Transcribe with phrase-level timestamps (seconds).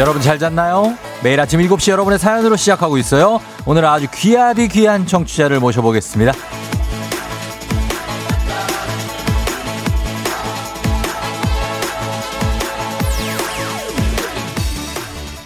[0.00, 0.96] 여러분 잘 잤나요?
[1.22, 3.38] 매일 아침 7시 여러분의 사연으로 시작하고 있어요.
[3.66, 6.32] 오늘 아주 귀하디 귀한 청취자를 모셔보겠습니다.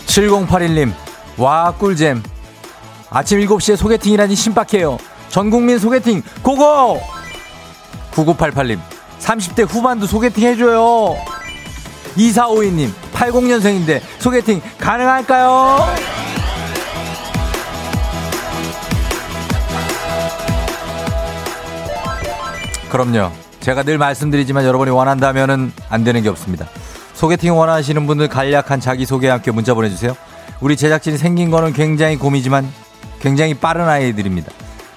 [0.06, 0.92] 7081님,
[1.36, 2.22] 와, 꿀잼.
[3.10, 4.98] 아침 7시에 소개팅이라니 신박해요.
[5.30, 7.00] 전 국민 소개팅, 고고!
[8.12, 8.78] 9988님,
[9.18, 11.33] 30대 후반도 소개팅 해줘요.
[12.16, 15.94] 2452님, 80년생인데 소개팅 가능할까요?
[22.90, 23.32] 그럼요.
[23.60, 26.68] 제가 늘 말씀드리지만 여러분이 원한다면은 안 되는 게 없습니다.
[27.14, 30.16] 소개팅 원하시는 분들 간략한 자기소개와 함께 문자 보내주세요.
[30.60, 32.70] 우리 제작진이 생긴 거는 굉장히 곰이지만
[33.20, 34.52] 굉장히 빠른 아이들입니다.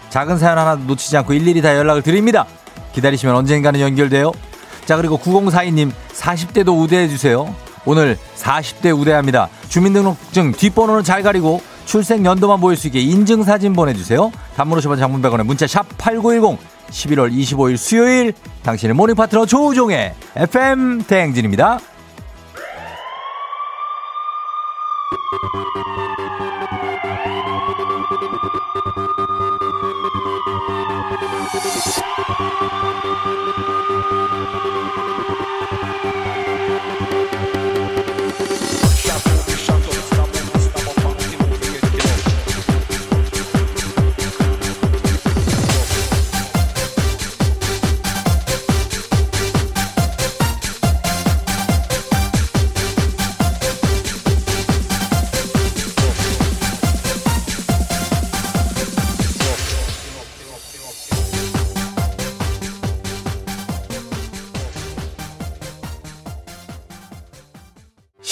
[0.10, 2.46] 작은 사연 하나 놓치지 않고 일일이 다 연락을 드립니다.
[2.94, 4.32] 기다리시면 언젠가는 연결돼요.
[4.88, 7.54] 자, 그리고 9042님, 40대도 우대해주세요.
[7.86, 9.50] 오늘 40대 우대합니다.
[9.68, 14.32] 주민등록증 뒷번호는 잘 가리고 출생 연도만 보일 수 있게 인증사진 보내주세요.
[14.56, 16.58] 단문 50원 장문 100원에 문자 샵8910
[16.90, 21.80] 11월 25일 수요일 당신의 모닝 파트너 조우종의 FM 대행진입니다.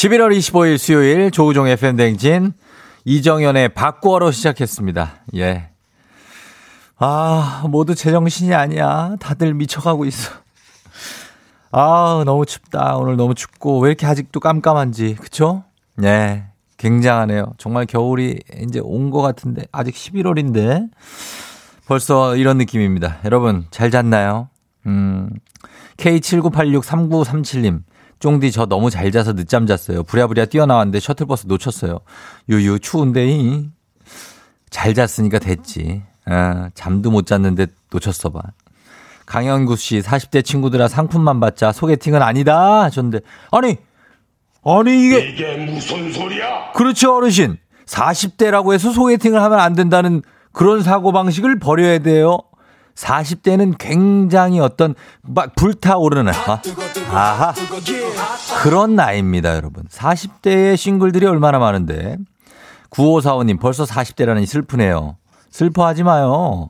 [0.06, 2.54] 11월 25일 수요일 조우종 FM 댕진
[3.06, 5.14] 이정현의 바꾸어로 시작했습니다.
[5.38, 5.70] 예.
[6.98, 9.16] 아, 모두 제정신이 아니야.
[9.20, 10.32] 다들 미쳐가고 있어.
[11.72, 12.98] 아, 너무 춥다.
[12.98, 15.16] 오늘 너무 춥고 왜 이렇게 아직도 깜깜한지.
[15.20, 15.64] 그쵸?
[16.04, 16.46] 예.
[16.78, 17.54] 굉장하네요.
[17.58, 20.88] 정말 겨울이 이제 온 것 같은데 아직 11월인데
[21.88, 23.18] 벌써 이런 느낌입니다.
[23.26, 24.50] 여러분 잘 잤나요?
[24.86, 25.32] 음.
[25.98, 27.82] K79863937님.
[28.26, 30.02] 쫑디 저 너무 잘 자서 늦잠 잤어요.
[30.02, 32.00] 부랴부랴 뛰어나왔는데 셔틀버스 놓쳤어요.
[32.50, 33.66] 유유 추운데
[34.72, 36.02] 잘 잤으니까 됐지.
[36.26, 38.42] 아, 잠도 못 잤는데 놓쳤어 봐.
[39.28, 43.20] 강영구 씨 40대 친구들아 상품만 받자 소개팅은 아니다 하셨는데
[43.52, 43.78] 아니
[44.64, 46.72] 아니 이게 이게 무슨 소리야?
[46.74, 52.40] 그렇죠 어르신 40대라고 해서 소개팅을 하면 안 된다는 그런 사고방식을 버려야 돼요.
[52.96, 56.62] 40대는 굉장히 어떤 막 불타오르는 아,
[57.12, 57.54] 아하
[58.64, 59.84] 그런 나이입니다, 여러분.
[59.86, 62.18] 40대의 싱글들이 얼마나 많은데
[62.90, 65.18] 9545님 벌써 40대라니 슬프네요.
[65.52, 66.70] 슬퍼하지 마요.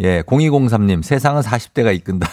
[0.00, 2.28] 예, 0203님 세상은 40대가 이끈다.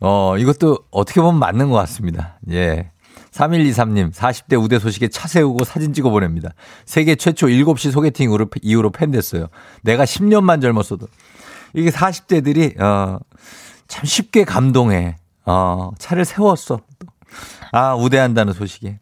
[0.00, 2.38] 어, 이것도 어떻게 보면 맞는 것 같습니다.
[2.50, 2.90] 예.
[3.30, 6.50] 3123님, 40대 우대 소식에 차 세우고 사진 찍어 보냅니다.
[6.84, 8.30] 세계 최초 7시 소개팅
[8.62, 9.48] 이후로 팬 됐어요.
[9.82, 11.08] 내가 10년만 젊었어도.
[11.74, 13.18] 이게 40대들이, 어,
[13.88, 15.16] 참 쉽게 감동해.
[15.44, 16.80] 어, 차를 세웠어.
[17.72, 18.98] 아, 우대한다는 소식에.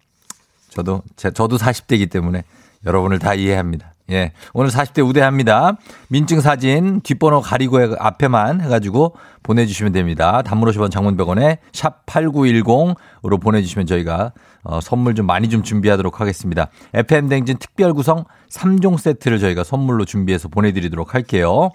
[0.71, 2.45] 저도, 제, 저도 40대이기 때문에
[2.85, 3.93] 여러분을 다 이해합니다.
[4.11, 4.33] 예.
[4.53, 5.77] 오늘 40대 우대합니다.
[6.09, 10.43] 민증 사진 뒷번호 가리고 앞에만 해가지고 보내주시면 됩니다.
[10.45, 14.33] 50원 장문병원에 샵 8910으로 보내주시면 저희가
[14.65, 16.69] 어, 선물 좀 많이 좀 준비하도록 하겠습니다.
[16.95, 21.71] FM댕진 특별 구성 3종 세트를 저희가 선물로 준비해서 보내드리도록 할게요.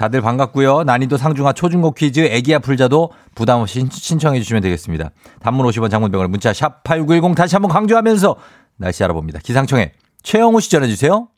[0.00, 0.84] 다들 반갑고요.
[0.84, 5.10] 난이도 상중하 초중고 퀴즈 애기야 풀자도 부담 없이 신청해 주시면 되겠습니다.
[5.42, 8.34] 단문 50원 장문병원 문자 샵 8910 다시 한번 강조하면서
[8.78, 9.40] 날씨 알아봅니다.
[9.40, 9.92] 기상청에
[10.22, 11.28] 최영우 씨 전해 주세요.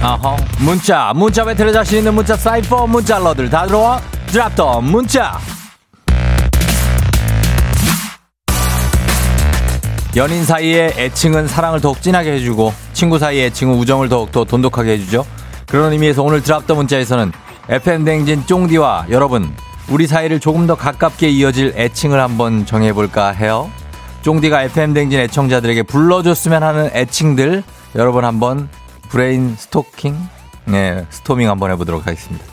[0.00, 5.38] 아허 문자 문자 배틀에 자신 있는 문자 사이퍼 문자 러들 다 들어와 Drop the 문자
[10.16, 15.24] 연인 사이에 애칭은 사랑을 더욱 진하게 해주고 친구 사이에 애칭은 우정을 더욱더 돈독하게 해주죠
[15.66, 17.32] 그런 의미에서 오늘 Drop the 문자에서는
[17.68, 19.54] FM댕진 쫑디와 여러분
[19.88, 23.70] 우리 사이를 조금 더 가깝게 이어질 애칭을 한번 정해볼까 해요
[24.22, 27.62] 쫑디가 FM댕진 애청자들에게 불러줬으면 하는 애칭들
[27.96, 28.68] 여러분 한번
[29.08, 30.16] 브레인스토밍,
[30.66, 32.44] 네, 스토밍 한번 해보도록 하겠습니다.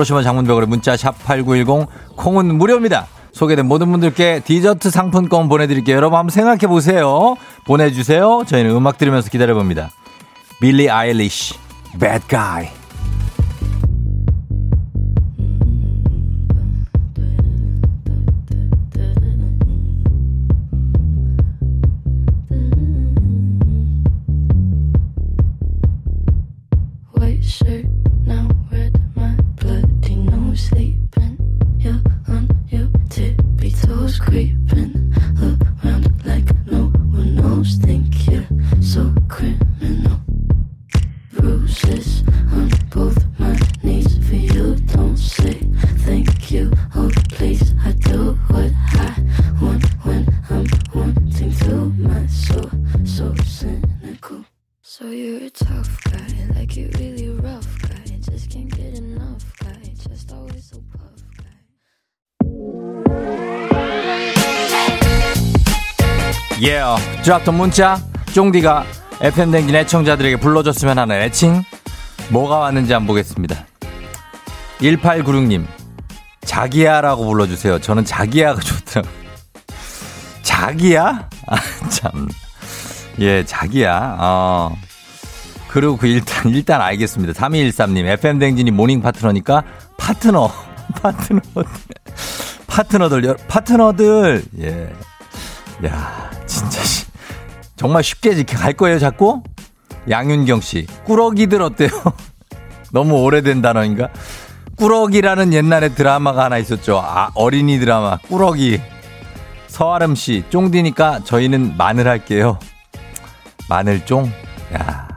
[0.00, 3.06] 오시면 장문벽으로 문자 샵 8910 콩은 무료입니다.
[3.32, 5.96] 소개된 모든 분들께 디저트 상품권 보내드릴게요.
[5.96, 7.36] 여러분 한번 생각해 보세요.
[7.64, 8.44] 보내주세요.
[8.46, 9.90] 저희는 음악 들으면서 기다려봅니다.
[10.60, 11.54] 빌리 아일리시,
[11.98, 12.81] Bad Guy.
[67.22, 68.00] Drop the 문자,
[68.34, 68.84] 쫑디가
[69.20, 71.62] FM댕진 애청자들에게 불러줬으면 하는 애칭,
[72.30, 73.64] 뭐가 왔는지 한번 보겠습니다.
[74.80, 75.64] 1896님,
[76.40, 77.78] 자기야라고 불러주세요.
[77.78, 79.12] 저는 자기야가 좋더라고요.
[80.42, 81.28] 자기야?
[81.46, 81.56] 아,
[81.88, 82.28] 참.
[83.20, 84.16] 예, 자기야.
[84.18, 84.76] 어.
[85.68, 87.32] 그리고 그 일단, 일단 알겠습니다.
[87.34, 89.62] 3213님, FM댕진이 morning 파트너니까
[89.96, 90.50] 파트너,
[91.00, 91.40] 파트너,
[92.66, 94.92] 파트너들, 파트너들, 예.
[95.86, 96.21] 야,
[97.76, 99.42] 정말 쉽게 갈 거예요, 자꾸?
[100.08, 101.90] 양윤경 씨, 꾸러기들 어때요?
[102.92, 104.08] 너무 오래된 단어인가?
[104.76, 106.98] 꾸러기라는 옛날에 드라마가 하나 있었죠.
[106.98, 108.80] 아, 어린이 드라마, 꾸러기.
[109.68, 112.58] 서아름 씨, 쫑디니까 저희는 마늘 할게요.
[113.68, 114.30] 마늘 쫑?
[114.74, 115.08] 야.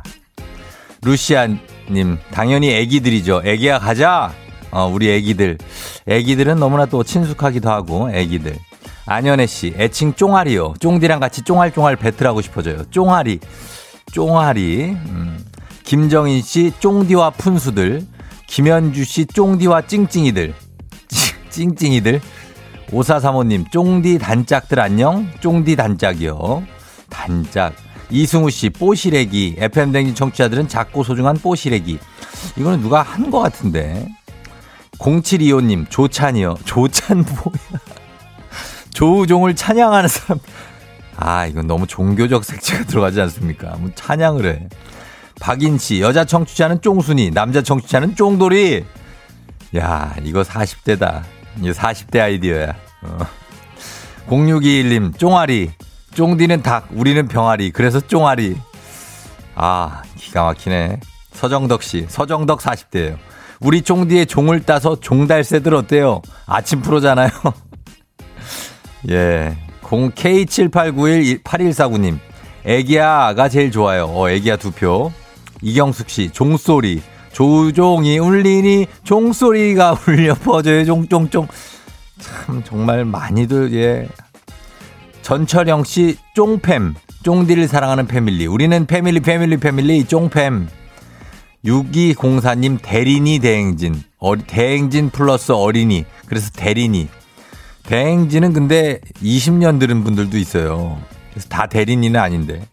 [1.03, 3.41] 루시안님, 당연히 애기들이죠.
[3.45, 4.33] 애기야 가자!
[4.71, 5.57] 어, 우리 애기들.
[6.07, 8.55] 애기들은 너무나 또 친숙하기도 하고, 애기들.
[9.07, 10.73] 안현애 씨, 애칭 쫑아리요.
[10.79, 12.85] 쫑디랑 같이 쫑알쫑알 배틀하고 싶어져요.
[12.89, 13.39] 쫑아리.
[14.11, 14.83] 쫑아리.
[14.93, 15.45] 음.
[15.83, 18.05] 김정인 씨, 쫑디와 푼수들.
[18.47, 20.53] 김현주 씨, 쫑디와 찡찡이들.
[21.51, 22.21] 찡찡이들.
[22.91, 25.27] 오사사모님, 쫑디 단짝들 안녕?
[25.41, 26.63] 쫑디 단짝이요.
[27.09, 27.73] 단짝.
[28.09, 29.55] 이승우 씨, 뽀시래기.
[29.59, 31.99] FM댕진 청취자들은 작고 소중한 뽀시래기.
[32.57, 34.07] 이거는 누가 한 것 같은데.
[34.99, 36.55] 0725님, 조찬이요.
[36.65, 37.74] 조찬 뭐야.
[38.95, 40.39] 조우종을 찬양하는 사람.
[41.17, 43.75] 아, 이건 너무 종교적 색채가 들어가지 않습니까?
[43.77, 44.67] 뭐 찬양을 해.
[45.39, 48.85] 박인 씨, 여자 청취자는 쫑순이, 남자 청취자는 쫑돌이.
[49.77, 51.23] 야, 이거 40대다.
[51.61, 52.73] 이거 40대 아이디어야.
[53.03, 53.17] 어.
[54.27, 55.71] 0621님, 쫑아리.
[56.13, 57.71] 쫑디는 닭, 우리는 병아리.
[57.71, 58.55] 그래서 쫑아리.
[59.55, 61.01] 아, 기가 막히네.
[61.33, 63.17] 서정덕 씨, 서정덕 40대예요.
[63.59, 66.21] 우리 쫑디의 종을 따서 종달새들 어때요?
[66.45, 67.29] 아침 프로잖아요.
[69.09, 69.57] 예.
[69.81, 72.19] 0K78918149님.
[72.65, 74.05] 애기야가 제일 좋아요.
[74.05, 75.11] 어, 애기야 두 표.
[75.61, 77.01] 이경숙 씨, 종소리.
[77.31, 80.85] 조종이 울리니 종소리가 울려 퍼져요.
[80.85, 81.47] 종종종.
[82.19, 84.07] 참, 정말 많이들, 예.
[85.21, 86.95] 전철영 씨, 쫑팸.
[87.23, 88.45] 쫑디를 사랑하는 패밀리.
[88.45, 90.67] 우리는 패밀리, 패밀리, 패밀리, 쫑팸.
[91.65, 94.01] 6204님, 대리니 대행진.
[94.19, 96.05] 어, 대행진 플러스 어린이.
[96.27, 97.09] 그래서 대리니.
[97.87, 100.99] 대행진은 근데 20년 들은 분들도 있어요.
[101.31, 102.65] 그래서 다 대리니는 아닌데.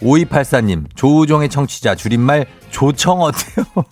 [0.00, 3.64] 5284님, 조우종의 청취자, 줄임말 조청 어때요?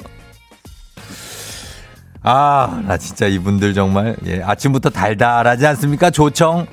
[2.23, 6.11] 아, 나 진짜 이분들 정말, 예, 아침부터 달달하지 않습니까?
[6.11, 6.67] 조청.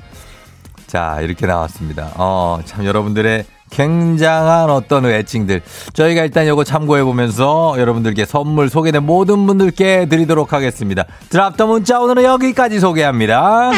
[0.86, 2.12] 자, 이렇게 나왔습니다.
[2.16, 5.62] 어, 참 여러분들의 굉장한 어떤 애칭들.
[5.94, 11.04] 저희가 일단 이거 참고해 보면서 여러분들께 선물 소개된 모든 분들께 드리도록 하겠습니다.
[11.30, 13.72] 드랍 더 문자 오늘은 여기까지 소개합니다.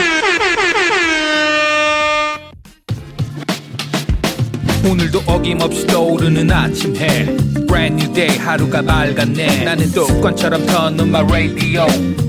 [4.87, 7.25] 오늘도 어김없이 떠오르는 아침 해.
[7.67, 9.65] Brand new day 하루가 밝았네.
[9.65, 11.87] 나는 습관처럼 터는 마 radio.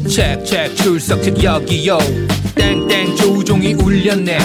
[0.07, 1.97] Check check 출석 책 여기요.
[2.55, 4.37] 땡땡 조종이 울렸네.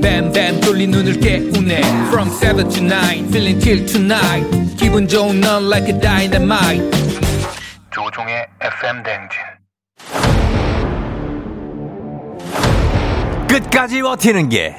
[0.00, 1.80] 뱀뱀 돌린 눈을 깨우네.
[2.08, 4.76] From 7 to 9 feeling till tonight.
[4.76, 6.88] 기분 좋은 넌 like a dynamite.
[7.90, 9.38] 조종의 FM 댕진.
[13.48, 14.76] 끝까지 버티는 게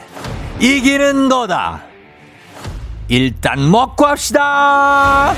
[0.60, 1.89] 이기는 거다
[3.10, 5.34] 일단 먹고 합시다.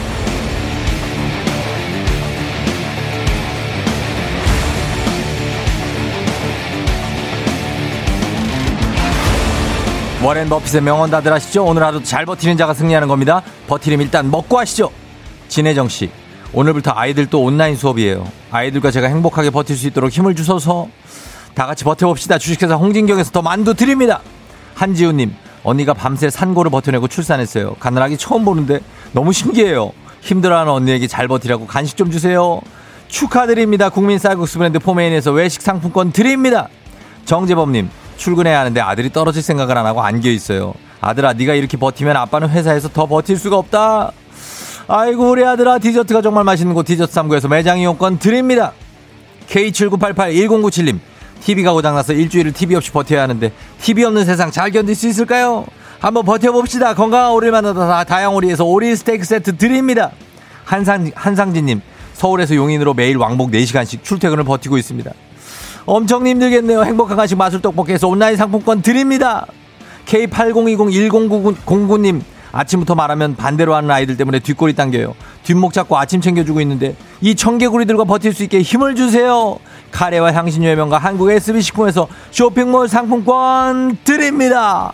[10.21, 11.63] 워렌 버핏의 명언 다들 아시죠?
[11.63, 13.41] 오늘 하루 잘 버티는 자가 승리하는 겁니다.
[13.67, 14.91] 버티림 일단 먹고 하시죠.
[15.47, 16.11] 진혜정 씨,
[16.53, 18.27] 오늘부터 아이들 또 온라인 수업이에요.
[18.51, 20.89] 아이들과 제가 행복하게 버틸 수 있도록 힘을 주셔서
[21.55, 22.37] 다 같이 버텨봅시다.
[22.37, 24.19] 주식회사 홍진경에서 더 만두 드립니다.
[24.75, 27.75] 한지우님, 언니가 밤새 산고를 버텨내고 출산했어요.
[27.79, 28.79] 가느라기 처음 보는데
[29.11, 29.91] 너무 신기해요.
[30.21, 32.61] 힘들어하는 언니에게 잘 버티라고 간식 좀 주세요.
[33.07, 33.89] 축하드립니다.
[33.89, 36.69] 국민 쌀국수 브랜드 포메인에서 외식 상품권 드립니다.
[37.25, 40.73] 정재범님 출근해야 하는데 아들이 떨어질 생각을 안 하고 안겨 있어요.
[41.01, 44.11] 아들아 네가 이렇게 버티면 아빠는 회사에서 더 버틸 수가 없다.
[44.87, 48.73] 아이고 우리 아들아 디저트가 정말 맛있는 곳 디저트 3구에서 매장 이용권 드립니다.
[49.49, 50.99] K79881097님
[51.41, 55.65] TV가 고장나서 일주일을 TV 없이 버텨야 하는데 TV 없는 세상 잘 견딜 수 있을까요?
[55.99, 56.95] 한번 버텨봅시다.
[56.95, 60.11] 건강한 오리를 만나다 다양오리에서 오리 스테이크 세트 드립니다.
[60.63, 61.81] 한상, 한상진님,
[62.13, 65.11] 서울에서 용인으로 매일 왕복 4시간씩 출퇴근을 버티고 있습니다.
[65.85, 66.83] 엄청 힘들겠네요.
[66.83, 69.45] 행복한 간식 마술 떡볶이에서 온라인 상품권 드립니다.
[70.05, 72.21] K80201099님,
[72.51, 75.13] 아침부터 말하면 반대로 하는 아이들 때문에 뒷골이 당겨요.
[75.43, 79.57] 뒷목 잡고 아침 챙겨주고 있는데 이 청개구리들과 버틸 수 있게 힘을 주세요.
[79.91, 84.93] 카레와 향신료의 명가 한국 SB식품에서 쇼핑몰 상품권 드립니다.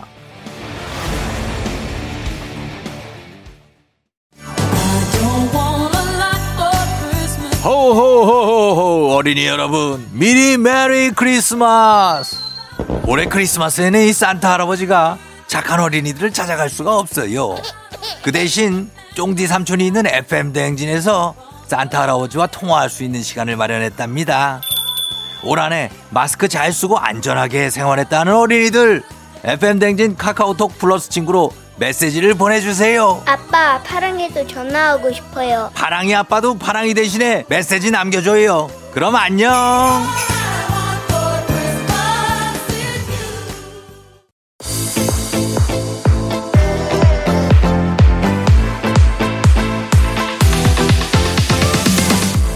[7.64, 12.38] 호호호호호 어린이 여러분 미리 Merry Christmas.
[13.06, 17.56] 올해 크리스마스에는 이 산타 할아버지가 착한 어린이들을 찾아갈 수가 없어요.
[18.24, 21.36] 그 대신 쫑디 삼촌이 있는 FM 대행진에서
[21.68, 24.62] 산타 할아버지와 통화할 수 있는 시간을 마련했답니다.
[25.44, 29.04] 올 한해 마스크 잘 쓰고 안전하게 생활했다는 어린이들
[29.44, 33.22] FM 대행진 카카오톡 플러스 친구로 메시지를 보내주세요.
[33.26, 35.72] 아빠, 파랑이도 전화하고 싶어요.
[35.76, 38.70] 파랑이 아빠도 파랑이 대신에 메시지 남겨줘요.
[38.92, 40.04] 그럼 안녕.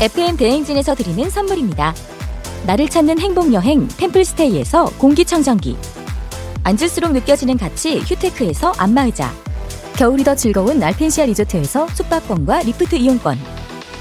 [0.01, 1.93] FM 대행진에서 드리는 선물입니다.
[2.65, 5.77] 나를 찾는 행복여행 템플스테이에서 공기청정기.
[6.63, 9.31] 앉을수록 느껴지는 가치 휴테크에서 안마의자.
[9.95, 13.37] 겨울이 더 즐거운 알펜시아 리조트에서 숙박권과 리프트 이용권.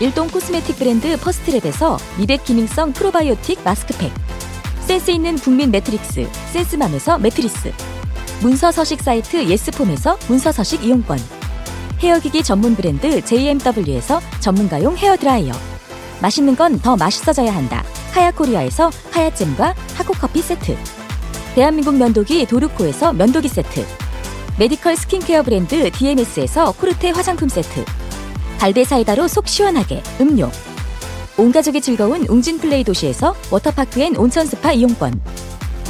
[0.00, 4.12] 일동 코스메틱 브랜드 퍼스트랩에서 미백 기능성 프로바이오틱 마스크팩.
[4.80, 7.72] 센스 있는 국민 매트리스 센스맘에서 매트리스.
[8.42, 11.18] 문서 서식 사이트 예스폼에서 문서 서식 이용권.
[12.00, 15.52] 헤어기기 전문 브랜드 JMW에서 전문가용 헤어드라이어.
[16.22, 20.76] 맛있는 건 더 맛있어져야 한다 하야코리아에서 하야잼과 하코커피 세트.
[21.54, 23.84] 대한민국 면도기 도르코에서 면도기 세트.
[24.58, 27.84] 메디컬 스킨케어 브랜드 DMS에서 코르테 화장품 세트.
[28.58, 30.50] 갈베 사이다로 속 시원하게 음료.
[31.36, 35.20] 온가족이 즐거운 웅진플레이 도시에서 워터파크 and 온천스파 이용권.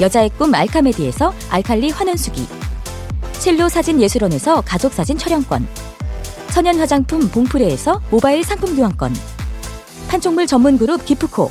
[0.01, 2.47] 여자의 꿈 알카메디에서 알칼리 환원수기.
[3.41, 5.67] 첼로 사진 예술원에서 가족사진 촬영권.
[6.53, 9.15] 천연 화장품 봉프레에서 모바일 상품 교환권.
[10.09, 11.51] 판촉물 전문 그룹 기프코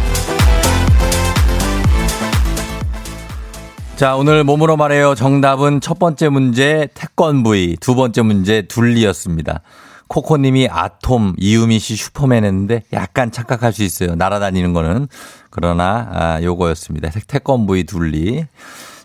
[4.01, 5.13] 자, 오늘 몸으로 말해요.
[5.13, 9.61] 정답은 첫 번째 문제 태권브이, 두 번째 문제 둘리였습니다.
[10.07, 14.15] 코코님이 아톰, 이유미 씨 슈퍼맨 했는데 약간 착각할 수 있어요.
[14.15, 15.07] 날아다니는 거는.
[15.51, 17.11] 그러나, 아, 요거였습니다.
[17.27, 18.47] 태권브이 둘리.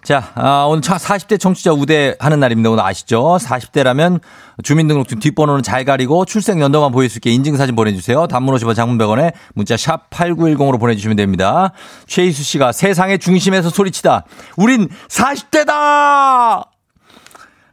[0.07, 2.71] 자, 아, 오늘 40대 청취자 우대하는 날입니다.
[2.71, 3.39] 오늘 아시죠?
[3.41, 4.21] 40대라면
[4.63, 8.29] 주민등록증 뒷번호는 잘 가리고 출생 연도만 보일 수 있게 인증사진 보내주세요.
[8.29, 11.73] 단문 50원 장문 100원에 문자 샵 8910으로 보내주시면 됩니다.
[12.07, 14.27] 최희수 씨가 세상의 중심에서 소리치다.
[14.57, 15.73] 우린 40대다!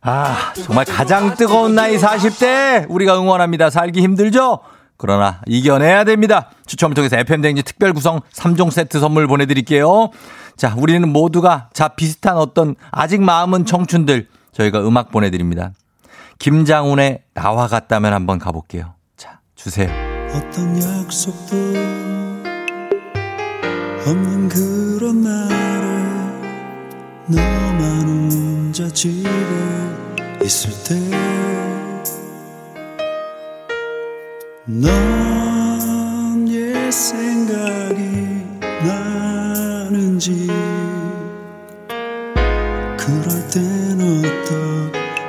[0.01, 2.87] 아, 정말 가장 뜨거운 나이 40대!
[2.89, 3.69] 우리가 응원합니다.
[3.69, 4.57] 살기 힘들죠?
[4.97, 6.49] 그러나 이겨내야 됩니다.
[6.65, 10.09] 추첨을 통해서 FM대행지 특별 구성 3종 세트 선물 보내드릴게요.
[10.57, 15.71] 자, 우리는 모두가 자, 비슷한 어떤 아직 마음은 청춘들 저희가 음악 보내드립니다.
[16.39, 18.93] 김장훈의 나와 같다면 한번 가볼게요.
[19.17, 19.89] 자, 주세요.
[20.33, 21.55] 어떤 약속도
[24.05, 25.53] 없는 그런 날에
[27.27, 29.29] 너만 혼자 집에
[30.43, 30.71] 있을
[34.67, 39.22] 때넌 옛 생각이 나
[40.13, 40.47] 는지.
[42.97, 43.99] 그럴 땐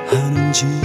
[0.05, 0.84] 어떡하는지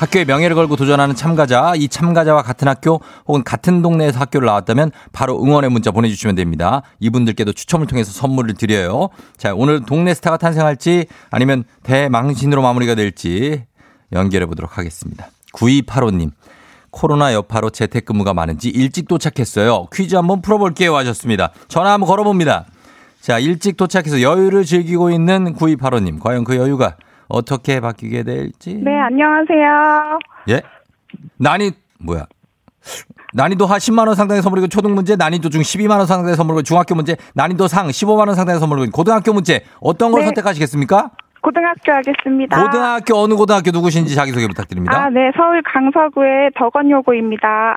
[0.00, 5.42] 학교의 명예를 걸고 도전하는 참가자, 이 참가자와 같은 학교 혹은 같은 동네에서 학교를 나왔다면 바로
[5.42, 6.80] 응원의 문자 보내주시면 됩니다.
[7.00, 9.10] 이분들께도 추첨을 통해서 선물을 드려요.
[9.36, 13.64] 자, 오늘 동네 스타가 탄생할지 아니면 대망신으로 마무리가 될지
[14.12, 15.28] 연결해 보도록 하겠습니다.
[15.52, 16.30] 9285님.
[16.90, 19.86] 코로나 여파로 재택근무가 많은지 일찍 도착했어요.
[19.92, 21.52] 퀴즈 한번 풀어볼게요 하셨습니다.
[21.68, 22.64] 전화 한번 걸어봅니다.
[23.20, 26.20] 자, 일찍 도착해서 여유를 즐기고 있는 9285님.
[26.20, 26.96] 과연 그 여유가
[27.30, 28.74] 어떻게 바뀌게 될지.
[28.74, 30.18] 네, 안녕하세요.
[30.50, 30.62] 예?
[31.38, 32.26] 난이 뭐야?
[33.32, 36.94] 난이도 하 10만 원 상당의 선물이고 초등 문제, 난이도 중 12만 원 상당의 선물이고 중학교
[36.94, 40.26] 문제, 난이도 상 15만 원 상당의 선물이고 고등학교 문제 어떤 걸 네.
[40.26, 41.10] 선택하시겠습니까?
[41.42, 42.62] 고등학교 하겠습니다.
[42.62, 45.04] 고등학교 어느 고등학교 누구신지 자기소개 부탁드립니다.
[45.04, 47.76] 아, 네, 서울 강서구의 덕원요고입니다.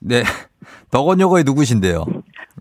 [0.00, 0.22] 네.
[0.90, 2.04] 덕원여고의 누구신데요?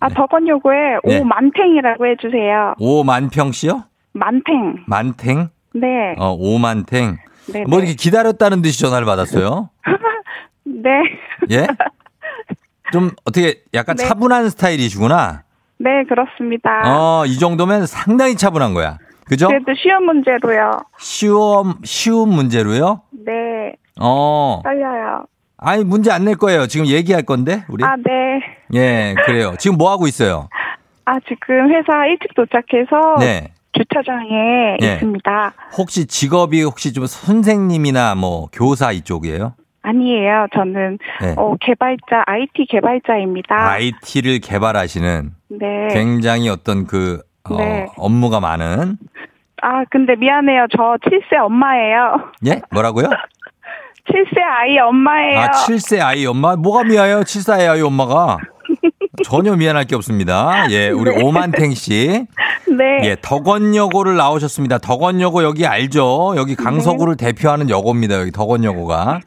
[0.02, 1.20] 아, 덕원요고의 네.
[1.20, 2.76] 오만탱이라고 해주세요.
[2.80, 3.86] 오만평 씨요?
[4.14, 4.84] 만탱.
[4.88, 5.50] 만탱?
[5.76, 6.16] 네.
[6.18, 7.18] 어, 오만탱.
[7.54, 7.64] 네.
[7.68, 7.86] 뭐 네.
[7.86, 9.70] 이렇게 기다렸다는 듯이 전화를 받았어요?
[10.64, 10.90] 네.
[11.52, 11.68] 예?
[12.92, 14.06] 좀 어떻게 약간 네.
[14.06, 15.44] 차분한 스타일이시구나.
[15.78, 16.70] 네, 그렇습니다.
[16.86, 18.98] 어, 이 정도면 상당히 차분한 거야.
[19.26, 19.48] 그죠?
[19.48, 20.72] 그래도 쉬운 문제로요.
[21.00, 23.02] 쉬운, 쉬운 문제로요?
[23.26, 24.62] 네, 어.
[24.64, 25.26] 떨려요.
[25.58, 26.68] 아니, 문제 안 낼 거예요.
[26.68, 27.84] 지금 얘기할 건데, 우리?
[27.84, 28.40] 아, 네.
[28.76, 29.56] 예, 그래요.
[29.58, 30.48] 지금 뭐 하고 있어요?
[31.06, 33.52] 아, 지금 회사 일찍 도착해서 네.
[33.78, 34.94] 주차장에 예.
[34.94, 35.54] 있습니다.
[35.78, 39.54] 혹시 직업이 혹시 좀 선생님이나 뭐 교사 이쪽이에요?
[39.82, 40.48] 아니에요.
[40.54, 41.36] 저는 네.
[41.38, 43.56] 어, 개발자, IT 개발자입니다.
[43.72, 45.88] IT를 개발하시는 네.
[45.94, 47.86] 굉장히 어떤 그, 어, 네.
[47.98, 48.98] 업무가 많은.
[49.62, 50.66] 아, 근데 미안해요.
[50.76, 52.32] 저 7세 엄마예요.
[52.48, 52.62] 예?
[52.72, 53.10] 뭐라고요?
[54.10, 55.40] 7세 아이 엄마예요.
[55.40, 56.56] 아, 7세 아이 엄마?
[56.56, 57.22] 뭐가 미안해요?
[57.22, 58.38] 7세 아이 엄마가?
[59.24, 60.70] 전혀 미안할 게 없습니다.
[60.72, 62.26] 예, 우리 오만탱 씨.
[62.68, 63.10] 네.
[63.10, 64.80] 예, 덕원여고를 나오셨습니다.
[64.80, 66.34] 덕원여고 여기 알죠?
[66.38, 68.20] 여기 강서구를 대표하는 여고입니다.
[68.20, 69.20] 여기 덕원여고가.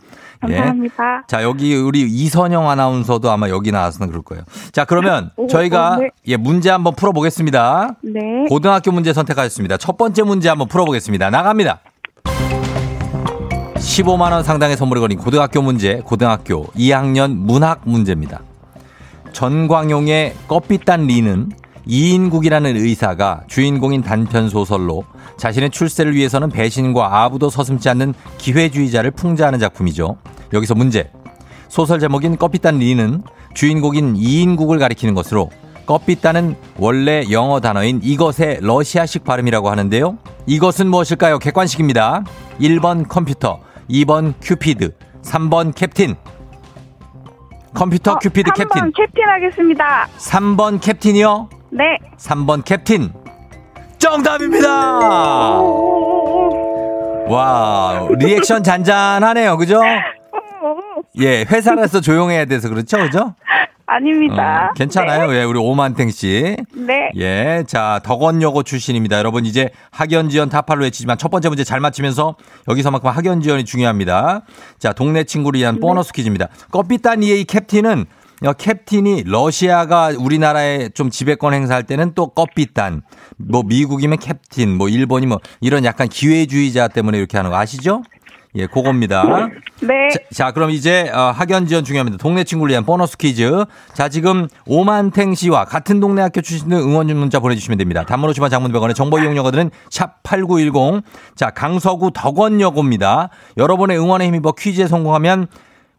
[0.48, 0.54] 예.
[0.54, 1.24] 감사합니다.
[1.26, 4.44] 자, 여기 우리 이선영 아나운서도 아마 여기 나와서 그럴 거예요.
[4.72, 6.10] 자, 그러면 오, 저희가 네.
[6.28, 7.96] 예, 문제 한번 풀어 보겠습니다.
[8.02, 8.20] 네.
[8.48, 9.78] 고등학교 문제 선택하셨습니다.
[9.78, 11.30] 첫 번째 문제 한번 풀어 보겠습니다.
[11.30, 11.80] 나갑니다.
[13.78, 18.40] 15만 원 상당의 선물이 걸린 고등학교 문제, 고등학교 2학년 문학 문제입니다.
[19.38, 21.52] 전광용의 껍빛단 리는
[21.86, 25.04] 이인국이라는 의사가 주인공인 단편 소설로
[25.36, 30.16] 자신의 출세를 위해서는 배신과 아부도 서슴지 않는 기회주의자를 풍자하는 작품이죠.
[30.52, 31.12] 여기서 문제.
[31.68, 33.22] 소설 제목인 껍빛단 리는
[33.54, 35.50] 주인공인 이인국을 가리키는 것으로
[35.86, 40.18] 껍빛단은 원래 영어 단어인 이것의 러시아식 발음이라고 하는데요.
[40.46, 41.38] 이것은 무엇일까요?
[41.38, 42.24] 객관식입니다.
[42.60, 46.16] 1번 컴퓨터, 2번 큐피드, 3번 캡틴.
[47.74, 48.92] 컴퓨터 어, 큐피드 3번 캡틴.
[48.92, 50.08] 캡틴 하겠습니다.
[50.18, 51.48] 3번 캡틴이요?
[51.70, 51.84] 네.
[52.16, 53.12] 3번 캡틴.
[53.98, 54.68] 정답입니다!
[57.28, 59.56] 와, 리액션 잔잔하네요.
[59.58, 59.80] 그죠?
[61.20, 62.96] 예, 회사라서 조용해야 돼서 그렇죠.
[62.98, 63.34] 그죠?
[63.88, 64.68] 아닙니다.
[64.70, 65.34] 어, 괜찮아요.
[65.34, 66.56] 예, 우리 오만탱 씨.
[66.74, 67.10] 네.
[67.16, 69.16] 예, 자, 덕원여고 출신입니다.
[69.18, 72.36] 여러분 이제 학연지연 타파를 외치지만 첫 번째 문제 잘 맞히면서
[72.68, 74.42] 여기서만큼 학연지연이 중요합니다.
[74.78, 76.48] 자, 동네 친구를 위한 보너스 퀴즈입니다.
[76.70, 78.04] 껍빛단 이의 캡틴은
[78.44, 83.02] 어, 캡틴이 러시아가 우리나라에 좀 지배권 행사할 때는 또 껍빛단,
[83.36, 88.02] 뭐 미국이면 캡틴, 뭐 일본이 뭐 이런 약간 기회주의자 때문에 이렇게 하는 거 아시죠?
[88.54, 89.48] 예, 그겁니다.
[89.80, 90.08] 네.
[90.10, 92.18] 자, 자, 그럼 이제 어, 학연 지원 중요합니다.
[92.18, 93.64] 동네 친구를 위한 보너스 퀴즈.
[93.92, 98.04] 자, 지금 오만탱 씨와 같은 동네 학교 출신들 응원 문자 보내주시면 됩니다.
[98.04, 101.02] 단문 50원 장문 100원의 정보 이용료들은 샵 8910.
[101.36, 103.28] 자, 강서구 덕원여고입니다.
[103.56, 105.48] 여러분의 응원에 힘입어 퀴즈에 성공하면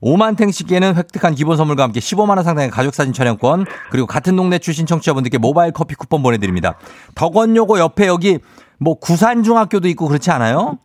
[0.01, 4.57] 오만탱 씨께는 획득한 기본 선물과 함께 15만 원 상당의 가족 사진 촬영권 그리고 같은 동네
[4.57, 6.75] 출신 청취자분들께 모바일 커피 쿠폰 보내드립니다.
[7.15, 8.39] 덕원여고 옆에 여기
[8.79, 10.79] 뭐 구산중학교도 있고 그렇지 않아요?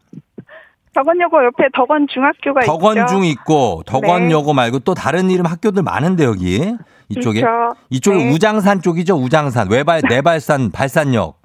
[0.95, 2.73] 덕원여고 옆에 덕원 중학교가 있죠.
[2.73, 4.55] 덕원중 있고 덕원여고 네.
[4.55, 6.75] 말고 또 다른 이름 학교들 많은데 여기
[7.09, 7.77] 이쪽에 그렇죠.
[7.91, 8.33] 이쪽에 네.
[8.33, 11.37] 우장산 쪽이죠 우장산 외발 내발산 발산역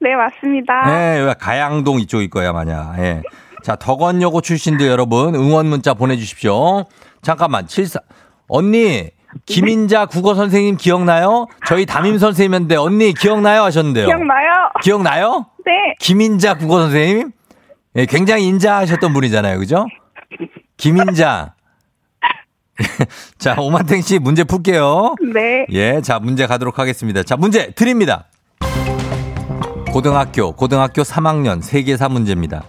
[0.00, 0.72] 네, 맞습니다.
[0.88, 3.22] 예 여기 가양동 이쪽일 거야 만약 예.
[3.62, 6.84] 자 덕원여고 출신들 여러분 응원 문자 보내주십시오
[7.22, 8.00] 잠깐만 74
[8.48, 9.10] 언니
[9.46, 11.46] 김인자 국어 선생님 기억나요?
[11.66, 14.06] 저희 담임 선생님인데 언니 기억나요 하셨는데요.
[14.06, 14.52] 기억나요?
[14.82, 15.46] 기억나요?
[15.64, 15.72] 네.
[16.00, 17.32] 김인자 국어 선생님?
[17.96, 19.58] 예, 굉장히 인자하셨던 분이잖아요.
[19.58, 19.86] 그죠?
[20.76, 21.54] 김인자.
[23.38, 25.16] 자, 오만탱 씨 문제 풀게요.
[25.34, 25.66] 네.
[25.70, 27.22] 예, 자, 문제 가도록 하겠습니다.
[27.22, 28.26] 자, 문제 드립니다.
[29.92, 32.64] 고등학교, 고등학교 3학년 세계사 문제입니다.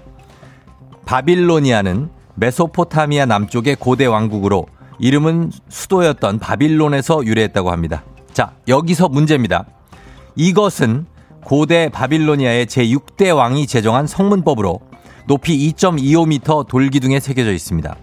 [1.05, 4.67] 바빌로니아는 메소포타미아 남쪽의 고대 왕국으로
[4.99, 8.03] 이름은 수도였던 바빌론에서 유래했다고 합니다.
[8.33, 9.65] 자, 여기서 문제입니다.
[10.35, 11.05] 이것은
[11.45, 14.79] 고대 바빌로니아의 제6대 왕이 제정한 성문법으로
[15.27, 17.95] 높이 2.25m 돌기둥에 새겨져 있습니다.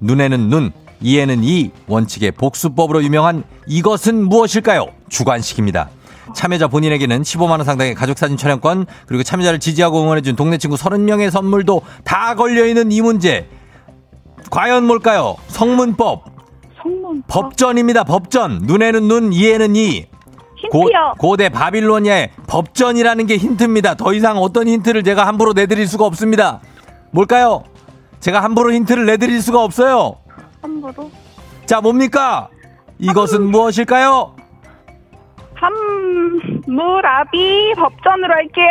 [0.00, 4.86] 눈에는 눈, 이에는 이 원칙의 복수법으로 유명한 이것은 무엇일까요?
[5.08, 5.90] 주관식입니다.
[6.34, 12.34] 참여자 본인에게는 15만원 상당의 가족사진 촬영권, 그리고 참여자를 지지하고 응원해준 동네 친구 30명의 선물도 다
[12.34, 13.48] 걸려있는 이 문제.
[14.50, 15.36] 과연 뭘까요?
[15.48, 16.24] 성문법.
[16.82, 17.22] 성문.
[17.28, 18.04] 법전입니다.
[18.04, 18.60] 법전.
[18.64, 20.06] 눈에는 눈, 이에는 이.
[20.70, 21.14] 고, 힌트요.
[21.18, 23.94] 고 대 바빌로니아의 법전이라는 게 힌트입니다.
[23.94, 26.60] 더 이상 어떤 힌트를 제가 함부로 내드릴 수가 없습니다.
[27.10, 27.64] 뭘까요?
[28.20, 30.16] 제가 함부로 힌트를 내드릴 수가 없어요.
[30.60, 31.10] 함부로.
[31.66, 32.48] 자, 뭡니까?
[32.98, 34.34] 이것은 무엇일까요?
[35.54, 38.66] 함무라비 법전으로 할게요.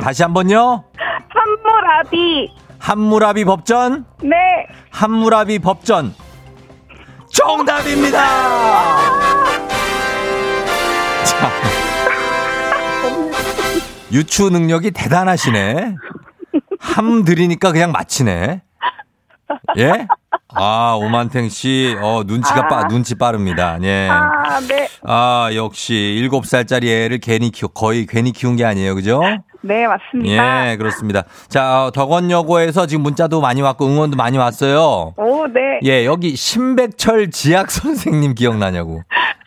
[0.00, 0.84] 다시 한번요.
[1.28, 2.50] 함무라비.
[2.78, 4.36] 함무라비 법전, 네.
[4.90, 6.14] 함무라비 법전.
[7.32, 9.51] 정답입니다!
[11.24, 11.50] 자.
[14.12, 15.94] 유추 능력이 대단하시네.
[16.78, 18.62] 함 들이니까 그냥 맞히네.
[19.78, 20.06] 예?
[20.54, 23.78] 아, 오만탱 씨, 어, 눈치가 빠, 눈치 빠릅니다.
[23.82, 24.08] 예.
[24.10, 24.88] 아, 네.
[25.02, 28.94] 아, 역시 일곱 살짜리 애를 괜히 키워, 거의 괜히 키운 게 아니에요.
[28.94, 29.22] 그죠?
[29.62, 30.70] 네, 맞습니다.
[30.72, 31.22] 예, 그렇습니다.
[31.48, 35.14] 자, 어, 덕원여고에서 지금 문자도 많이 왔고 응원도 많이 왔어요.
[35.16, 35.80] 오, 네.
[35.84, 39.02] 예, 여기 신백철 지학 선생님 기억나냐고.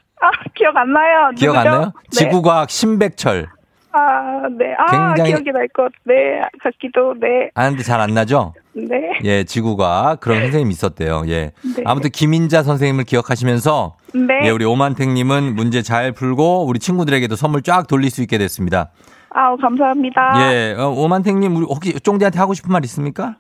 [0.55, 1.31] 아, 기억 안 나요.
[1.35, 1.79] 기억 안 누구죠?
[1.81, 1.91] 나요?
[2.03, 2.09] 네.
[2.11, 3.47] 지구과학 신백철.
[3.91, 4.73] 아, 네.
[4.77, 5.91] 아, 굉장히- 기억이 날 것.
[6.03, 6.13] 네.
[6.61, 7.13] 같기도.
[7.19, 7.49] 네.
[7.53, 8.53] 아는데 잘 안 나죠?
[8.73, 9.11] 네.
[9.23, 11.23] 예, 지구과학 그런 선생님이 있었대요.
[11.27, 11.51] 예.
[11.77, 11.83] 네.
[11.85, 14.47] 아무튼 김인자 선생님을 기억하시면서 네.
[14.47, 18.89] 예, 우리 오만택님은 문제 잘 풀고 우리 친구들에게도 선물 쫙 돌릴 수 있게 됐습니다.
[19.37, 20.33] 아우, 감사합니다.
[20.51, 23.35] 예, 어, 오만택님 우리 혹시 쫑디한테 하고 싶은 말 있습니까?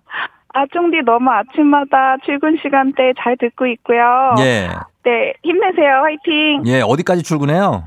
[0.55, 4.35] 아, 쫑디 너무 아침마다 출근 시간대 잘 듣고 있고요.
[4.39, 4.69] 예,
[5.03, 6.01] 네, 힘내세요.
[6.01, 6.63] 화이팅.
[6.65, 7.83] 예, 어디까지 출근해요?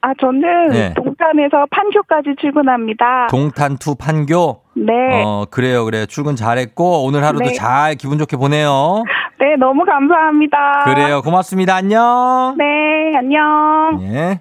[0.00, 0.94] 아, 저는 예.
[0.94, 3.26] 동탄에서 판교까지 출근합니다.
[3.30, 4.62] 동탄 to 판교.
[4.76, 4.92] 네.
[5.24, 6.06] 어, 그래요, 그래요.
[6.06, 7.52] 출근 잘했고 오늘 하루도 네.
[7.54, 9.02] 잘 기분 좋게 보내요.
[9.40, 10.84] 네, 너무 감사합니다.
[10.84, 11.74] 그래요, 고맙습니다.
[11.74, 12.54] 안녕.
[12.58, 13.98] 네, 안녕.
[14.02, 14.40] 예.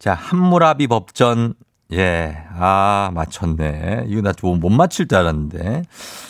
[0.00, 1.54] 자, 함무라비 법전.
[1.92, 2.36] 예.
[2.54, 4.04] 아, 맞췄네.
[4.08, 5.84] 이거 나 좀 못 맞힐 줄 알았는데.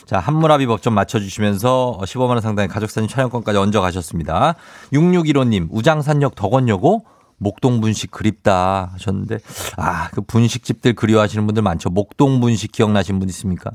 [0.06, 4.54] 자, 함무라비 법전 맞춰주시면서 15만원 상당의 가족사진 촬영권까지 얹어 가셨습니다.
[4.92, 7.04] 6615님, 우장산역 덕원여고?
[7.40, 9.38] 목동 분식 그립다 하셨는데,
[9.76, 11.88] 아, 그 분식집들 그리워하시는 분들 많죠.
[11.90, 13.70] 목동 분식 기억나시는 분 있습니까?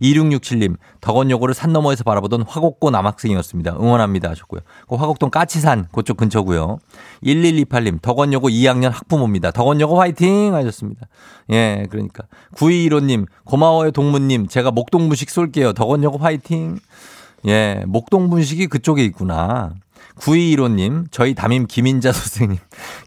[0.00, 3.76] 2667님, 덕원여고를 산 너머에서 바라보던 화곡고 남학생이었습니다.
[3.80, 4.60] 응원합니다 하셨고요.
[4.88, 6.78] 그 화곡동 까치산 그쪽 근처고요.
[7.22, 9.50] 1128님, 덕원여고 2학년 학부모입니다.
[9.50, 11.06] 덕원여고 화이팅 하셨습니다.
[11.50, 12.24] 예, 그러니까.
[12.54, 14.48] 9215님, 고마워요 동무님.
[14.48, 15.72] 제가 목동 분식 쏠게요.
[15.72, 16.78] 덕원여고 화이팅.
[17.46, 19.74] 예, 목동 분식이 그쪽에 있구나.
[20.18, 22.58] 9215님, 저희 담임 김인자 선생님,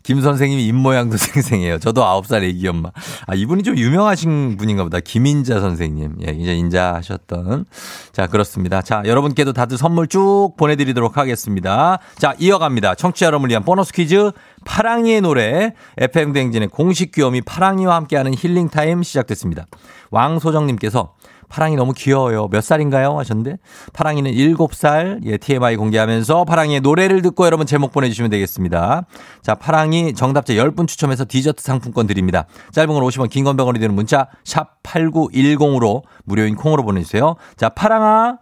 [0.04, 1.80] 김 선생님이 입모양도 생생해요.
[1.80, 2.92] 저도 9살 애기 엄마.
[3.26, 5.00] 아, 이분이 좀 유명하신 분인가 보다.
[5.00, 6.18] 김인자 선생님.
[6.28, 7.66] 예, 이제 인자하셨던.
[8.12, 8.82] 자, 그렇습니다.
[8.82, 12.00] 자, 여러분께도 다들 선물 쭉 보내드리도록 하겠습니다.
[12.18, 12.96] 자, 이어갑니다.
[12.96, 14.32] 청취자 여러분을 위한 보너스 퀴즈.
[14.66, 15.74] 파랑이의 노래.
[15.98, 19.66] FM대행진의 공식 귀요미 파랑이와 함께하는 힐링타임 시작됐습니다.
[20.12, 21.14] 왕소정님께서
[21.50, 22.48] 파랑이 너무 귀여워요.
[22.50, 23.18] 몇 살인가요?
[23.20, 23.58] 하셨는데
[23.94, 25.22] 파랑이는 7살.
[25.26, 29.06] 예, TMI 공개하면서 파랑이의 노래를 듣고 여러분 제목 보내주시면 되겠습니다.
[29.42, 32.46] 자, 파랑이 정답자 10분 추첨해서 디저트 상품권 드립니다.
[32.72, 37.36] 짧은 건 50원, 긴 건 100원이 되는 문자 샵 8910으로 무료인 콩으로 보내주세요.
[37.56, 38.40] 자, 파랑아.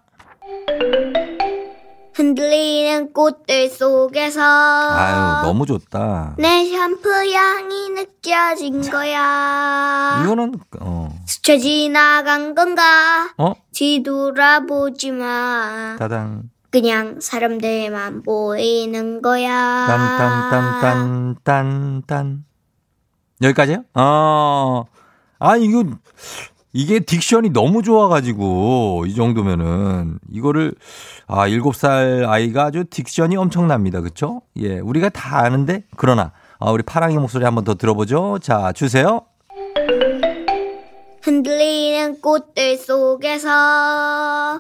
[2.15, 6.36] 흔들리는 꽃들 속에서 아유, 너무 좋다.
[6.38, 10.21] 내 샴푸 향이 느껴진 거야.
[10.23, 11.10] 이거는 어.
[11.28, 13.34] 스쳐 지나간 건가?
[13.38, 13.54] 어?
[13.73, 15.97] 뒤돌아보지 마.
[15.99, 16.43] 따당.
[16.71, 19.86] 그냥 사람들만 보이는 거야.
[21.43, 22.45] 딴딴딴딴딴딴.
[23.41, 23.84] 여기까지요?
[23.93, 24.86] 어.
[25.39, 25.84] 아, 이거
[26.75, 30.75] 이게 딕션이 너무 좋아가지고, 이 정도면은, 이거를,
[31.25, 34.01] 아, 7살 아이가 아주 딕션이 엄청납니다.
[34.01, 34.41] 그쵸?
[34.57, 38.39] 예, 우리가 다 아는데, 그러나, 아, 우리 파랑이 목소리 한번 더 들어보죠.
[38.41, 39.21] 자, 주세요.
[41.21, 44.59] 흔들리는 꽃들 속에서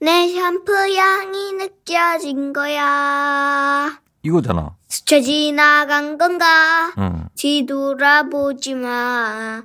[0.00, 4.00] 내 샴푸 향이 느껴진 거야.
[4.24, 4.74] 이거잖아.
[4.88, 6.92] 스쳐 지나간 건가?
[6.98, 7.28] 응.
[7.36, 9.62] 뒤돌아보지 마.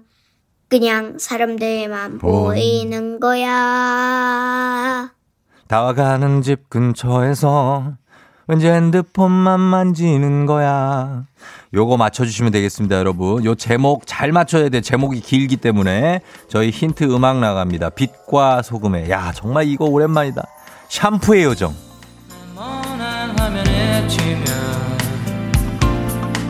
[0.68, 5.12] 그냥 사람들만 보이는 거야.
[5.68, 7.94] 다가가는 집 근처에서
[8.48, 11.24] 왠지 핸드폰만 만지는 거야.
[11.74, 13.44] 요거 맞춰주시면 되겠습니다, 여러분.
[13.44, 14.82] 요 제목 잘 맞춰야 돼.
[14.82, 17.90] 제목이 길기 때문에 저희 힌트 음악 나갑니다.
[17.90, 19.10] 빛과 소금에.
[19.10, 20.44] 야, 정말 이거 오랜만이다.
[20.90, 21.74] 샴푸의 요정.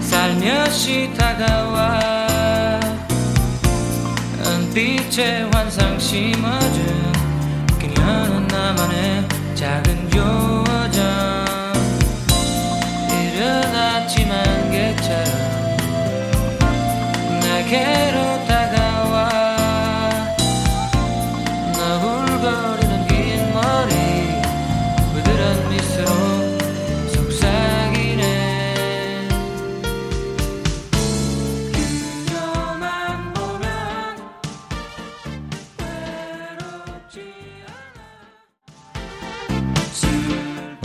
[0.02, 2.15] 살며시 다가와 은
[4.76, 7.14] 빛의 환상 심어준
[7.80, 11.02] 그녀는 나만의 작은 요정
[13.10, 15.24] 이른 아침 안개처럼
[17.40, 18.45] 내게로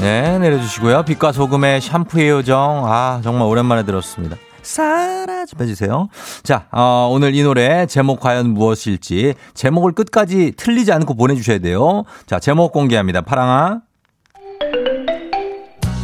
[0.01, 1.03] 네, 내려주시고요.
[1.03, 2.85] 빛과 소금의 샴푸의 요정.
[2.87, 4.37] 아, 정말 오랜만에 들었습니다.
[4.63, 6.09] 사라져 해주세요.
[6.43, 12.05] 자, 어, 오늘 이 노래 제목 과연 무엇일지 제목을 끝까지 틀리지 않고 보내주셔야 돼요.
[12.27, 13.21] 자, 제목 공개합니다.
[13.23, 13.81] 파랑아.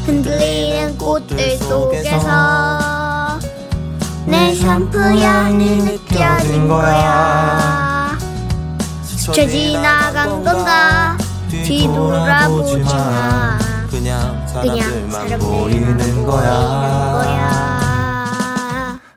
[0.04, 3.38] 흔들리는 꽃들 속에서
[4.26, 8.16] 내 샴푸 향이 느껴진 거야.
[9.02, 11.16] 스쳐 지나간 건가?
[11.48, 13.65] 뒤돌아보지 마.
[13.96, 14.78] 그냥 그냥
[15.08, 17.56] 사람들만 보이는 거야.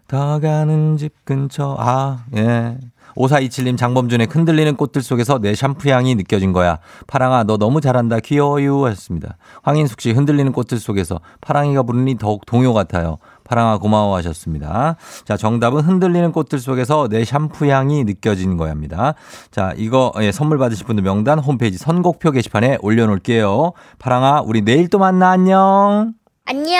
[0.07, 1.75] 더 가는 집 근처.
[1.77, 2.77] 아, 예.
[3.17, 6.79] 5427님 장범준의 흔들리는 꽃들 속에서 내 샴푸 향이 느껴진 거야.
[7.07, 8.21] 파랑아, 너 너무 잘한다.
[8.21, 8.85] 귀여워요.
[8.85, 9.35] 하셨습니다.
[9.63, 13.17] 황인숙 씨 흔들리는 꽃들 속에서 파랑이가 부르니 더욱 동요 같아요.
[13.49, 14.95] 파랑아 고마워 하셨습니다.
[15.25, 19.15] 자, 정답은 흔들리는 꽃들 속에서 내 샴푸 향이 느껴진 거야입니다.
[19.49, 23.73] 자, 이거 예, 선물 받으실 분들 명단 홈페이지 선곡표 게시판에 올려놓을게요.
[23.97, 25.31] 파랑아, 우리 내일 또 만나.
[25.31, 26.13] 안녕.
[26.45, 26.79] 안녕.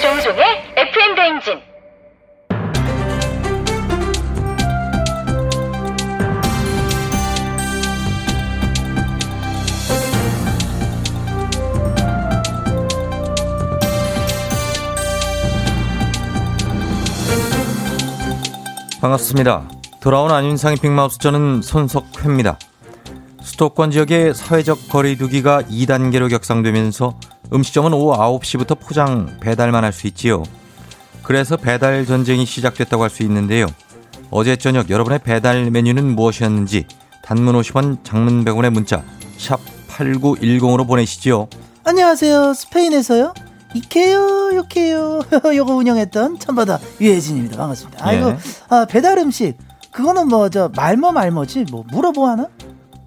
[0.00, 0.44] 조우종의
[0.76, 1.77] FM 대행진.
[19.00, 19.68] 반갑습니다.
[20.00, 22.58] 돌아온 안윤상의 빅마우스 저는 손석회입니다.
[23.42, 27.18] 수도권 지역의 사회적 거리두기가 2단계로 격상되면서
[27.52, 30.42] 음식점은 오후 9시부터 포장 배달만 할 수 있지요.
[31.22, 33.66] 그래서 배달 전쟁이 시작됐다고 할 수 있는데요.
[34.30, 36.86] 어제 저녁 여러분의 배달 메뉴는 무엇이었는지
[37.22, 39.02] 단문 50원, 장문 100원의 문자
[39.38, 41.48] 샵 8910으로 보내시지요.
[41.84, 42.52] 안녕하세요.
[42.54, 43.32] 스페인에서요.
[43.74, 45.20] 이케요, 요케요.
[45.54, 47.56] 요거 운영했던 천바다 유혜진입니다.
[47.56, 48.06] 반갑습니다.
[48.06, 48.38] 아이고, 예.
[48.68, 49.56] 아, 배달 음식.
[49.92, 51.66] 그거는 뭐, 저, 말뭐 말뭐지.
[51.70, 52.46] 뭐, 물어보 하나?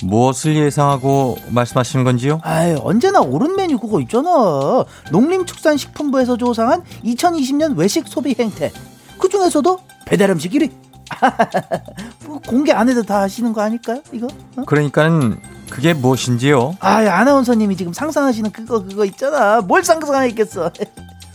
[0.04, 2.40] 무엇을 예상하고 말씀하시는 건지요?
[2.44, 4.84] 아유, 언제나 옳은 메뉴 그거 있잖아.
[5.12, 8.72] 농림축산식품부에서 조사한 2020년 외식 소비 행태.
[9.20, 10.72] 그 중에서도 배달 음식 1위.
[12.26, 14.02] 뭐 공개 안 해도 다 아시는 거 아닐까요?
[14.12, 14.28] 이거?
[14.56, 14.64] 어?
[14.66, 15.40] 그러니까는
[15.72, 16.76] 그게 무엇인지요?
[16.80, 19.62] 아, 아나운서님이 지금 상상하시는 그거 그거 있잖아.
[19.62, 20.72] 뭘 상상하겠어.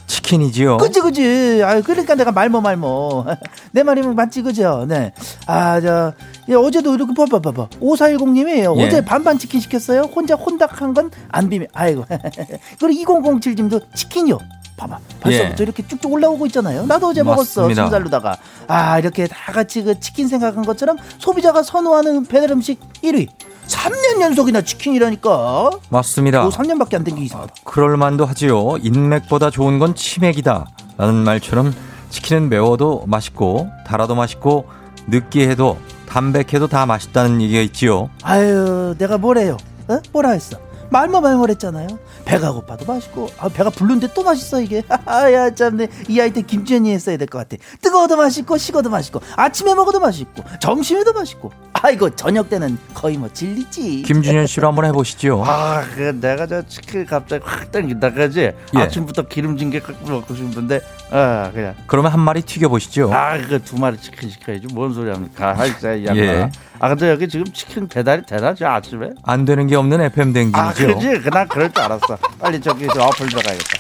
[0.07, 0.77] 치킨이지요.
[0.77, 1.63] 그지 그지.
[1.65, 3.25] 아 그러니까 내가 말모 말모.
[3.73, 4.85] 내 말이면 맞지 그죠.
[4.89, 5.13] 네.
[5.47, 6.13] 아저
[6.57, 7.69] 어제도 이렇게 봐봐 봐봐.
[7.81, 8.67] 5410님이 예.
[8.67, 10.03] 어제 반반 치킨 시켰어요.
[10.03, 11.69] 혼자 혼닭한 건 안 비밀.
[11.73, 12.05] 아이고.
[12.81, 14.39] 그리고 2007님도 치킨이요.
[14.77, 14.99] 봐봐.
[15.21, 15.63] 벌써부터 예.
[15.65, 16.87] 이렇게 쭉쭉 올라오고 있잖아요.
[16.87, 17.63] 나도 어제 먹었어.
[17.63, 17.83] 맞습니다.
[17.85, 18.37] 순살로다가.
[18.69, 23.29] 아 이렇게 다 같이 그 치킨 생각한 것처럼 소비자가 선호하는 배달 음식 1위.
[23.69, 25.71] 3년 연속이나 치킨이라니까.
[25.91, 26.43] 맞습니다.
[26.43, 27.55] 뭐 3년밖에 안 된 게 이상하다.
[27.65, 28.77] 그럴 만도 하지요.
[28.83, 30.67] 인맥보다 좋은 건 치맥이다.
[30.99, 31.75] 라는 말처럼
[32.11, 34.67] 치킨은 매워도 맛있고 달아도 맛있고
[35.09, 38.09] 느끼해도 담백해도 다 맛있다는 얘기가 있지요.
[38.23, 39.57] 아유, 내가 뭐래요?
[39.89, 39.99] 어?
[40.13, 40.57] 뭐라 했어?
[40.91, 41.87] 말만 말말했잖아요.
[42.25, 44.83] 배가 고파도 맛있고 아, 배가 부른데 또 맛있어 이게.
[45.07, 47.63] 아야 참네 이 아이템 김지현이 했어야 될 것 같아.
[47.83, 54.03] 뜨거워도 맛있고 식어도 맛있고 아침에 먹어도 맛있고 점심에도 맛있고 아이고 저녁 때는 거의 뭐 진리지.
[54.03, 55.43] 김준현 씨로 한번 해보시죠.
[55.47, 58.41] 아, 그 내가 저 치킨 갑자기 확 땡긴다 그지?
[58.41, 58.79] 예.
[58.79, 63.13] 아침부터 기름진 게 먹고 싶은데 아 그냥 그러면 한 마리 튀겨 보시죠.
[63.13, 65.55] 아그두 마리 치킨 시켜야지 뭔 소리 합니까?
[65.59, 66.25] 아, 진짜 이 양반.
[66.25, 66.51] 예.
[66.79, 69.11] 아 근데 여기 지금 치킨 배달이 되나죠 아침에?
[69.23, 70.95] 안 되는 게 없는 FM 아 댕진 이죠.
[70.95, 71.21] 그지?
[71.23, 72.17] 그난 그럴 줄 알았어.
[72.39, 73.79] 빨리 저기 저 어플 들어가야겠다.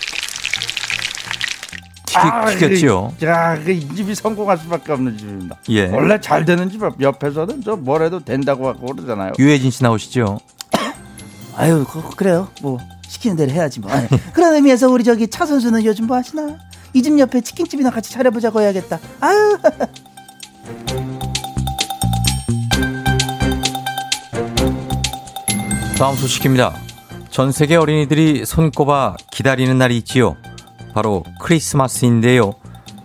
[2.06, 3.12] 튀, 튀겼죠.
[3.20, 5.56] 그, 야, 그 이 집이 성공할 수밖에 없는 집입니다.
[5.68, 5.87] 예.
[5.88, 9.32] 원래 잘 되는 집 옆에서는 저 뭐래도 된다고 하고 그러잖아요.
[9.38, 10.38] 유해진 씨 나오시죠.
[11.56, 12.48] 아유 그, 그래요.
[12.62, 12.78] 뭐
[13.09, 13.90] 시키는 대로 해야지 뭐.
[13.92, 16.56] 아니, 그런 의미에서 우리 저기 차 선수는 요즘 뭐 하시나?
[16.94, 18.98] 이 집 옆에 치킨집이나 같이 차려보자고 해야겠다.
[19.20, 19.59] 아유.
[25.98, 26.74] 다음 소식입니다.
[27.30, 30.37] 전 세계 어린이들이 손꼽아 기다리는 날이 있지요.
[30.94, 32.54] 바로 크리스마스인데요.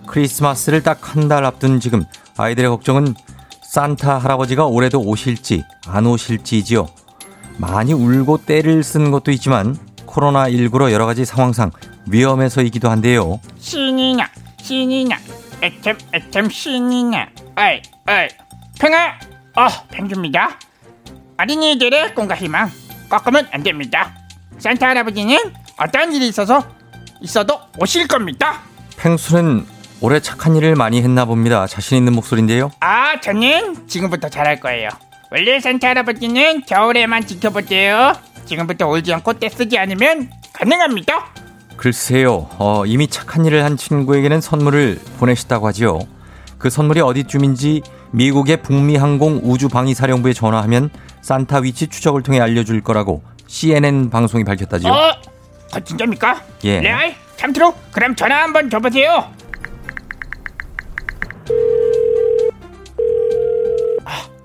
[0.08, 2.04] 크리스마스를 딱 한 달 앞둔 지금
[2.38, 3.16] 아이들의 걱정은
[3.64, 6.88] 산타 할아버지가 올해도 오실지 안 오실지지요.
[7.58, 11.72] 많이 울고 때를 쓴 것도 있지만 코로나19로 여러 가지 상황상
[12.08, 13.40] 위험해서이기도 한데요.
[13.60, 14.30] 신이냐
[14.62, 15.18] 신이냐
[15.62, 18.28] 애템 애템 신이냐 어이 어이
[18.80, 19.20] 평아
[19.56, 20.58] 어 팽주입니다
[21.38, 22.70] 어린이들의 꿈과 희망
[23.12, 24.14] 꺾으면 안 됩니다
[24.58, 25.38] 산타 할아버지는
[25.78, 26.64] 어떤 일이 있어서
[27.22, 28.62] 있어도 오실 겁니다
[28.98, 29.66] 펭수는
[30.04, 31.68] 올해 착한 일을 많이 했나 봅니다.
[31.68, 32.72] 자신 있는 목소리인데요.
[32.80, 34.90] 아 저는 지금부터 잘할 거예요
[35.32, 38.14] 원래 산타 할아버지는 겨울에만 지켜보세요
[38.46, 41.28] 지금부터 울지 않고 떼쓰지 않으면 가능합니다
[41.78, 46.00] 글쎄요, 어, 이미 착한 일을 한 친구에게는 선물을 보내셨다고 하지요.
[46.60, 50.90] 그 선물이 어디쯤인지 미국의 북미항공 우주방위사령부에 전화하면
[51.22, 54.92] 산타 위치 추적을 통해 알려줄 거라고 CNN 방송이 밝혔다지요.
[54.92, 55.12] 어?
[55.76, 56.42] 어 진짜입니까?
[56.66, 56.82] 예.
[56.82, 57.16] 레알?
[57.38, 57.74] 참트로?
[57.92, 59.26] 그럼 전화 한번 줘보세요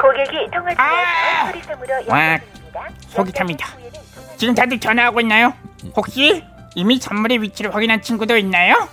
[0.01, 1.53] 고객이 통화 아!
[1.53, 1.63] 중에
[2.09, 2.89] 와, 연결됩니다.
[3.09, 3.67] 속이 탑니다.
[4.37, 5.53] 지금 다들 전화하고 있나요?
[5.97, 8.89] 혹시 이미 선물의 위치를 확인한 친구도 있나요?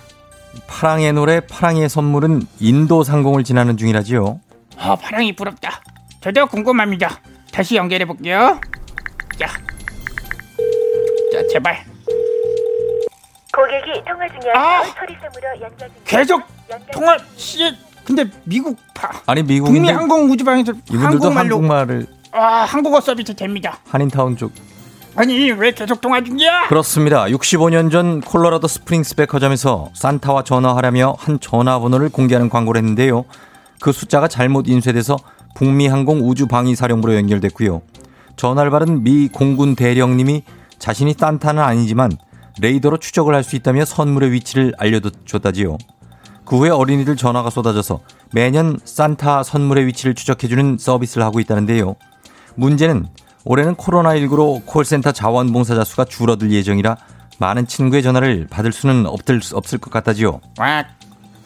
[0.66, 4.40] 파랑의 노래 파랑의 선물은 인도 상공을 지나는 중이라지요.
[4.78, 5.80] 아 파랑이 부럽다
[6.20, 7.18] 저도 궁금합니다
[7.52, 8.60] 다시 연결해 볼게요
[9.38, 11.84] 자, 자 제발
[13.54, 14.82] 고객이 통화 중이어서 아!
[14.84, 16.00] 소리샘으로 연결됩니다.
[16.04, 22.06] 계속 연결- 통화 시 근데 미국 파 아니 북미 미국인들 항공 우주방에서 이분들도 한국말로 한국말을
[22.32, 24.52] 아 한국어 서비스 됩니다 한인타운 쪽
[25.16, 26.66] 아니 왜 계속 통화 중이야?
[26.66, 27.26] 그렇습니다.
[27.26, 33.24] 65년 전 콜로라도 스프링스 백화점에서 산타와 전화하라며 한 전화번호를 공개하는 광고를 했는데요.
[33.80, 35.16] 그 숫자가 잘못 인쇄돼서
[35.54, 37.82] 북미항공 우주방위사령부로 연결됐고요.
[38.36, 40.42] 전화를 받은 미 공군 대령님이
[40.78, 42.12] 자신이 산타는 아니지만
[42.60, 45.78] 레이더로 추적을 할 수 있다며 선물의 위치를 알려줬다지요.
[46.44, 48.00] 그 후에 어린이들 전화가 쏟아져서
[48.32, 51.94] 매년 산타 선물의 위치를 추적해주는 서비스를 하고 있다는데요.
[52.56, 53.06] 문제는
[53.44, 56.96] 올해는 코로나19로 콜센터 자원봉사자 수가 줄어들 예정이라
[57.38, 60.40] 많은 친구의 전화를 받을 수는 없을, 없을 것 같다지요.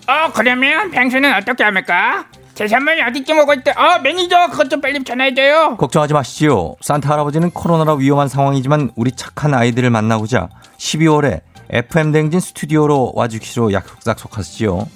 [0.09, 0.27] 와.
[0.27, 2.27] 어 그러면 펭수는 어떻게 합니까?
[2.55, 3.71] 제 선물 어디쯤 오고 있대?
[3.73, 5.77] 어 매니저 그것 좀 빨리 전화해줘요.
[5.77, 6.75] 걱정하지 마시지요.
[6.81, 10.49] 산타 할아버지는 코로나라 위험한 상황이지만 우리 착한 아이들을 만나고자
[10.79, 14.89] 12월에 FM 댕진 스튜디오로 와주기로 약- 약속하시지요.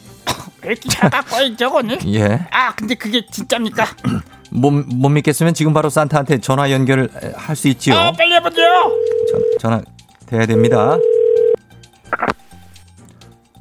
[0.62, 1.98] 왜 이렇게 차갑고 저거는?
[2.14, 2.40] 예.
[2.50, 3.86] 아 근데 그게 진짜입니까?
[4.50, 7.94] 못, 못 믿겠으면 지금 바로 산타한테 전화 연결을 할 수 있지요.
[7.94, 8.90] 어 빨리 해보세요.
[9.30, 9.82] 전, 전화
[10.26, 10.96] 돼야 됩니다.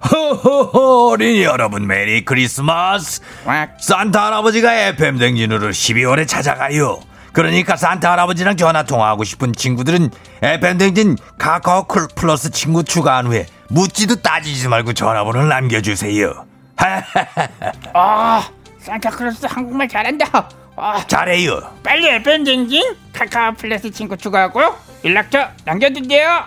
[0.10, 3.68] 허허허 어린이 여러분 Merry Christmas 와.
[3.80, 7.00] 산타 할아버지가 FM 대행진으로 12월에 찾아가요
[7.34, 10.10] 그러니까 산타 할아버지랑 전화 통화하고 싶은 친구들은
[10.42, 16.46] FM 대행진 카카오 쿨 플러스 친구 추가한 후에 묻지도 따지지 말고 전화번호를 남겨주세요
[17.94, 18.44] 아
[18.80, 20.50] 산타클로스 한국말 잘한다.
[20.76, 24.60] 아 잘해요 빨리 FM 대행진 카카오 플러스 친구 추가하고
[25.06, 26.44] 연락처 남겨주세요.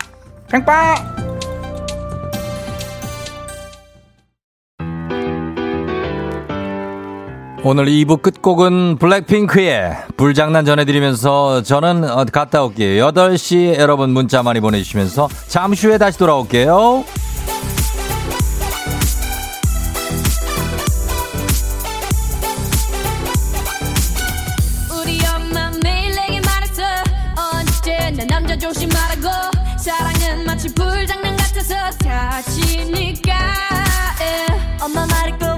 [0.51, 1.34] 팽빵.
[7.67, 13.07] 오늘 2부 끝곡은 블랙핑크의 불장난 전해드리면서 저는 어, 갔다 올게요.
[13.09, 17.05] 8시 여러분 문자 많이 보내주시면서 잠시 후에 다시 돌아올게요.
[24.93, 26.83] 우리 엄마 매일 내게 말했어
[27.35, 29.23] 언제나 남자 조심하라고
[29.79, 33.33] 사랑은 마치 불장난 같아서 다치니까
[34.21, 34.85] 예.
[34.85, 35.07] 엄마
[35.39, 35.54] 꼭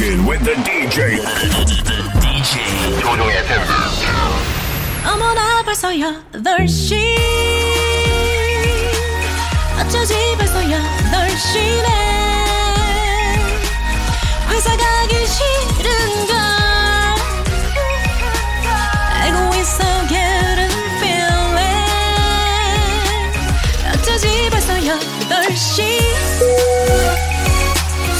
[0.00, 1.20] rocking with the DJ.
[2.20, 3.62] DJ 조종의 FM.
[5.06, 6.96] 어머나 벌써 8시
[9.78, 12.09] 어쩌지 벌써 8시네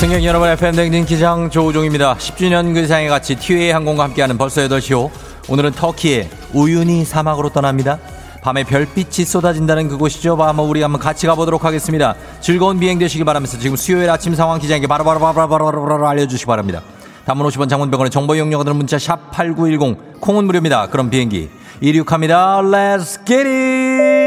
[0.02, 2.16] 승객 여러분 FM 댕진 기장 조우종입니다.
[2.16, 5.12] 10주년 근상에 같이 티웨이 항공과 함께하는 벌써 8시호.
[5.48, 8.00] 오늘은 터키의 우유니 사막으로 떠납니다.
[8.42, 10.36] 밤에 별빛이 쏟아진다는 그곳이죠.
[10.38, 12.16] 한번 우리 한번 같이 가보도록 하겠습니다.
[12.40, 16.82] 즐거운 비행 되시길 바라면서 지금 수요일 아침 상황 기장에게 바로바로바로바로바로 알려주시기 바랍니다.
[17.26, 20.88] 단문 50원 장문병원의 정보 이용료들은 문자 샵 8910 콩은 무료입니다.
[20.88, 22.62] 그럼 비행기 이륙합니다.
[22.64, 24.21] Let's get it!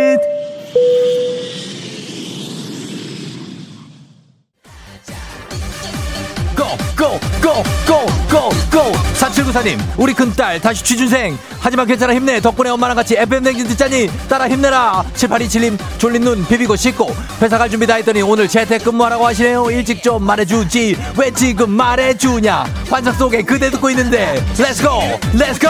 [6.65, 6.77] Go!
[6.97, 7.19] Go!
[7.43, 7.63] Go!
[7.87, 8.07] Go!
[8.31, 8.49] Go!
[8.71, 8.93] Go!
[9.15, 14.32] 4794님 우리 큰딸 다시 취준생 하지만 괜찮아 힘내 덕분에 엄마랑 같이 FM 대행진 듣자 이
[14.32, 19.71] 딸아 힘내라 7827님 졸린 눈 비비고 씻고 회사 갈 준비 다 했더니 오늘 재택근무하라고 하시네요
[19.71, 24.91] 일찍 좀 말해주지 왜 지금 말해주냐 환상 속에 그대 듣고 있는데 Let's go
[25.35, 25.69] Let's go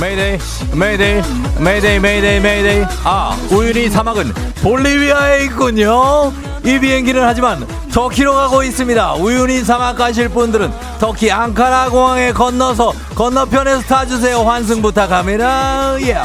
[0.00, 0.38] Mayday
[0.74, 1.22] Mayday
[1.58, 4.32] Mayday Mayday Mayday 아 우유니 사막은
[4.62, 6.32] 볼리비아에 있군요
[6.64, 13.82] 이 비행기는 하지만 터키로 가고 있습니다 우유니 사막 가실 분들은 터키 앙카라 공항에 건너서 건너편에서
[13.82, 16.16] 타주세요 환승 부탁합니다 예.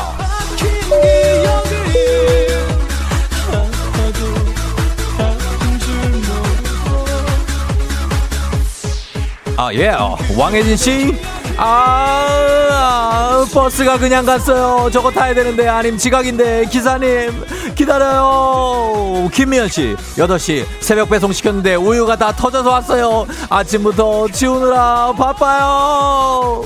[9.58, 9.96] 아, 예.
[10.38, 11.18] 왕혜진 씨.
[11.58, 12.65] 아,
[13.54, 14.90] 버스가 그냥 갔어요.
[14.92, 17.44] 저거 타야 되는데, 아님 지각인데, 기사님,
[17.76, 19.30] 기다려요.
[19.34, 23.26] 김미연 씨, 8시 새벽 배송 시켰는데, 우유가 다 터져서 왔어요.
[23.50, 26.64] 아침부터 치우느라 바빠요.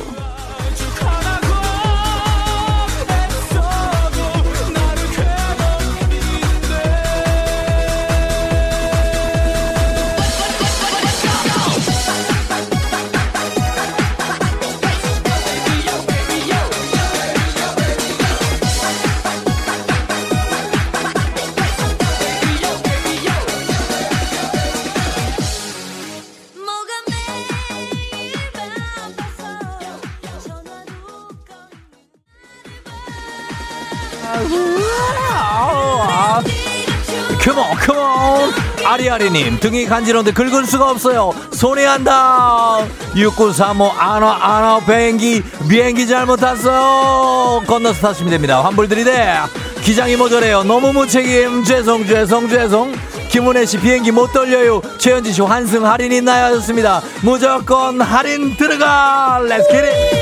[37.43, 38.53] Come on Come on
[38.85, 41.33] 아리아리님 등이 간지러운데 긁을 수가 없어요.
[41.51, 47.61] 손이 안 닿아 6935 안와 안와 비행기 비행기 잘못 탔어요.
[47.65, 48.63] 건너서 타시면 됩니다.
[48.63, 49.39] 환불드리대.
[49.81, 50.63] 기장이 모자래요.
[50.63, 51.63] 너무 무책임.
[51.63, 52.93] 죄송 죄송 죄송.
[53.29, 54.81] 김은혜 씨 비행기 못 돌려요.
[54.97, 56.45] 최현지 씨 환승 할인 있나요?
[56.45, 57.01] 하셨습니다.
[57.21, 59.39] 무조건 할인 들어가.
[59.43, 60.18] Let's get it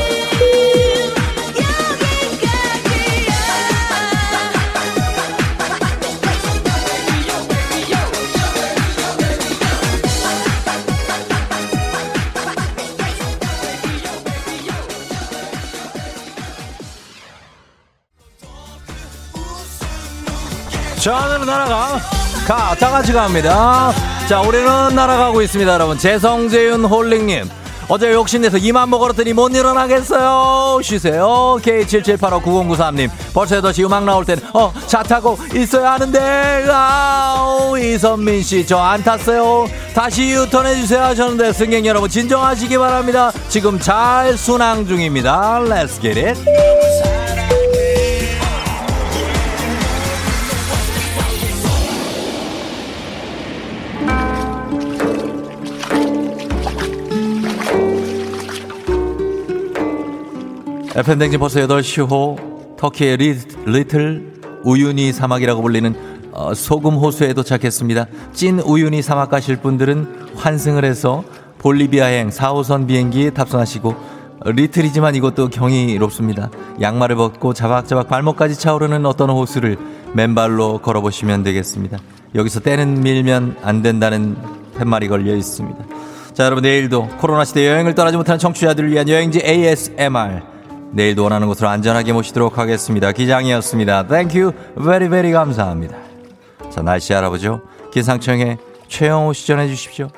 [21.08, 22.00] 자, 오늘은 날아가.
[22.46, 23.94] 가, 다 같이 갑니다.
[24.28, 25.98] 자, 우리는 날아가고 있습니다, 여러분.
[25.98, 27.50] 재성재윤 홀링님.
[27.88, 30.82] 어제 욕심내서 이만 먹었더니 못 일어나겠어요.
[30.84, 31.58] 쉬세요.
[31.64, 33.10] K77859093님.
[33.34, 39.02] 벌써 8시 음악 나올 땐, 어, 차 타고 있어야 하는데, 아우, 이선민 씨, 저 안
[39.02, 39.66] 탔어요.
[39.94, 43.32] 다시 유턴해주세요 하셨는데, 승객 여러분, 진정하시기 바랍니다.
[43.48, 45.62] 지금 잘 순항 중입니다.
[45.62, 46.87] Let's get it.
[60.98, 63.36] FM댕진 벌써 8시 호 터키의 리,
[63.68, 64.34] 리틀
[64.64, 65.94] 우유니 사막이라고 불리는
[66.32, 68.08] 어, 소금 호수에 도착했습니다.
[68.34, 71.24] 찐 우유니 사막 가실 분들은 환승을 해서
[71.60, 73.96] 볼리비아행 4호선 비행기에 탑승하시고
[74.46, 76.50] 리틀이지만 이것도 경이롭습니다.
[76.82, 79.78] 양말을 벗고 자박자박 발목까지 차오르는 어떤 호수를
[80.14, 82.00] 맨발로 걸어보시면 되겠습니다.
[82.34, 84.36] 여기서 때는 밀면 안 된다는
[84.80, 85.78] 팻말이 걸려 있습니다.
[86.34, 90.57] 자, 여러분 내일도 코로나 시대 여행을 떠나지 못하는 청취자들을 위한 여행지 ASMR.
[90.92, 93.12] 내일도 원하는 곳으로 안전하게 모시도록 하겠습니다.
[93.12, 94.08] 기장이었습니다.
[94.08, 94.52] Thank
[94.86, 95.98] you very very 감사합니다.
[96.70, 97.62] 자, 날씨 알아보죠.
[97.92, 98.58] 기상청에
[98.88, 100.10] 최영호 씨 전해 주십시오.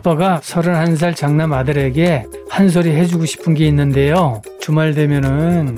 [0.00, 4.40] 아, 아빠가 31살 장남 아들에게 한 소리 해주고 싶은 게 있는데요.
[4.58, 5.76] 주말 되면은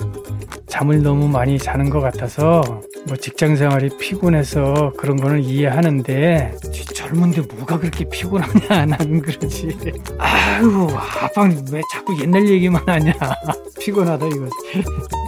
[0.67, 2.61] 잠을 너무 많이 자는 것 같아서
[3.05, 6.53] 뭐 직장 생활이 피곤해서 그런 거는 이해하는데
[6.95, 8.85] 젊은데 뭐가 그렇게 피곤하냐?
[8.97, 9.77] 난 그러지.
[10.17, 10.87] 아이고
[11.21, 13.13] 아빠는 왜 자꾸 옛날 얘기만 하냐?
[13.79, 14.47] 피곤하다 이거.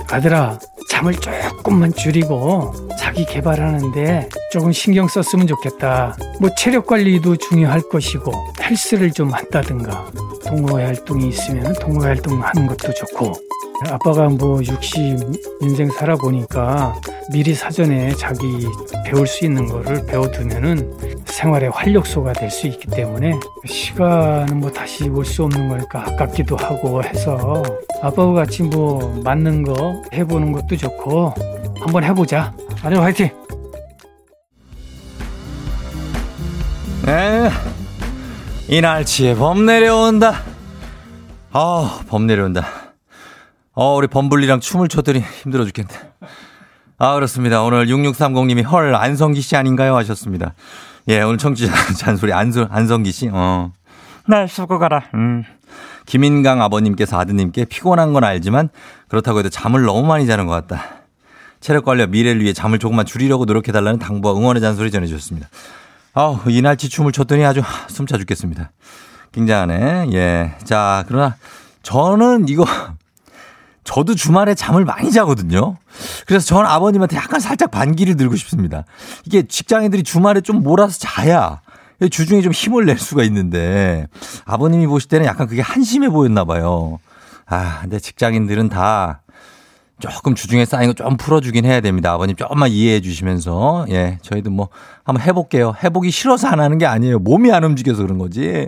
[0.09, 0.57] 아들아
[0.89, 6.15] 잠을 조금만 줄이고 자기 개발하는데 조금 신경 썼으면 좋겠다.
[6.39, 8.31] 뭐 체력 관리도 중요할 것이고
[8.65, 10.05] 헬스를 좀 한다든가
[10.47, 13.33] 동호회 활동이 있으면 동호회 활동 하는 것도 좋고
[13.89, 15.17] 아빠가 뭐 60
[15.61, 16.95] 인생 살아보니까
[17.31, 18.65] 미리 사전에 자기
[19.05, 20.93] 배울 수 있는 거를 배워두면은
[21.25, 23.33] 생활의 활력소가 될 수 있기 때문에
[23.65, 27.61] 시간은 뭐 다시 올 수 없는 거니까 아깝기도 하고 해서
[28.01, 31.33] 아빠와 같이 뭐 맞는 거 해보는 것도 좋고
[31.81, 32.53] 한번 해보자.
[32.81, 33.29] 아들 화이팅!
[37.07, 37.49] 에,
[38.67, 40.41] 이날치에 범 내려온다.
[41.51, 42.65] 아, 범 내려온다.
[43.73, 45.93] 어, 우리 범블리랑 춤을 춰더니 힘들어 죽겠네.
[46.97, 47.61] 아, 그렇습니다.
[47.61, 49.95] 오늘 6630님이 헐, 안성기 씨 아닌가요?
[49.97, 50.53] 하셨습니다.
[51.09, 53.71] 예, 오늘 청취자 잔소리 안성, 안성기 씨, 어.
[54.27, 55.03] 날 쏘고 가라.
[55.13, 55.43] 음.
[56.07, 58.69] 김인강 아버님께서 아드님께 피곤한 건 알지만
[59.07, 61.01] 그렇다고 해도 잠을 너무 많이 자는 것 같다.
[61.59, 65.47] 체력 관리와 미래를 위해 잠을 조금만 줄이려고 노력해달라는 당부와 응원의 잔소리 전해주셨습니다.
[66.17, 68.71] 아우, 이날치 춤을 췄더니 아주 숨차 죽겠습니다.
[69.33, 70.07] 굉장하네.
[70.13, 70.55] 예.
[70.63, 71.35] 자, 그러나
[71.83, 72.65] 저는 이거
[73.83, 75.75] 저도 주말에 잠을 많이 자거든요.
[76.25, 78.85] 그래서 저는 아버님한테 약간 살짝 반기를 들고 싶습니다.
[79.25, 81.59] 이게 직장인들이 주말에 좀 몰아서 자야
[82.09, 84.07] 주중에 좀 힘을 낼 수가 있는데
[84.45, 86.97] 아버님이 보실 때는 약간 그게 한심해 보였나 봐요.
[87.45, 89.21] 아, 근데 직장인들은 다
[89.99, 92.11] 조금 주중에 쌓인 거 좀 풀어주긴 해야 됩니다.
[92.11, 94.69] 아버님 조금만 이해해 주시면서 예, 저희도 뭐
[95.03, 95.73] 한번 해볼게요.
[95.83, 97.19] 해보기 싫어서 안 하는 게 아니에요.
[97.19, 98.67] 몸이 안 움직여서 그런 거지.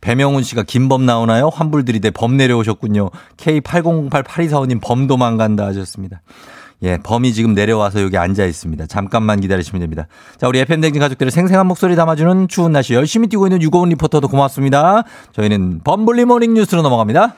[0.00, 1.48] 배명훈 씨가 김범 나오나요?
[1.50, 3.10] 환불들이대 범 내려오셨군요.
[3.36, 6.22] K80088245님 범 도망간다 하셨습니다.
[6.82, 8.86] 예, 범이 지금 내려와서 여기 앉아 있습니다.
[8.86, 10.06] 잠깐만 기다리시면 됩니다.
[10.38, 15.02] 자, 우리 FM대행진 가족들의 생생한 목소리 담아주는 추운 날씨 열심히 뛰고 있는 유고원 리포터도 고맙습니다.
[15.32, 17.34] 저희는 범블리 morning 뉴스로 넘어갑니다.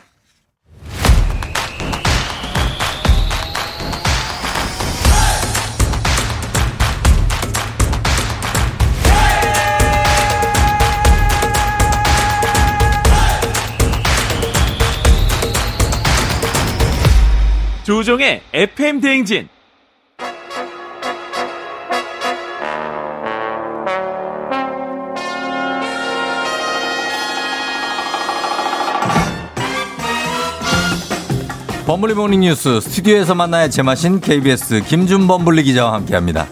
[17.85, 19.49] 조우종의 FM 대행진.
[31.87, 36.47] 범블리 morning 뉴스 스튜디오에서 만나야 제맛인 KBS 김준 범블리 기자와 함께 합니다.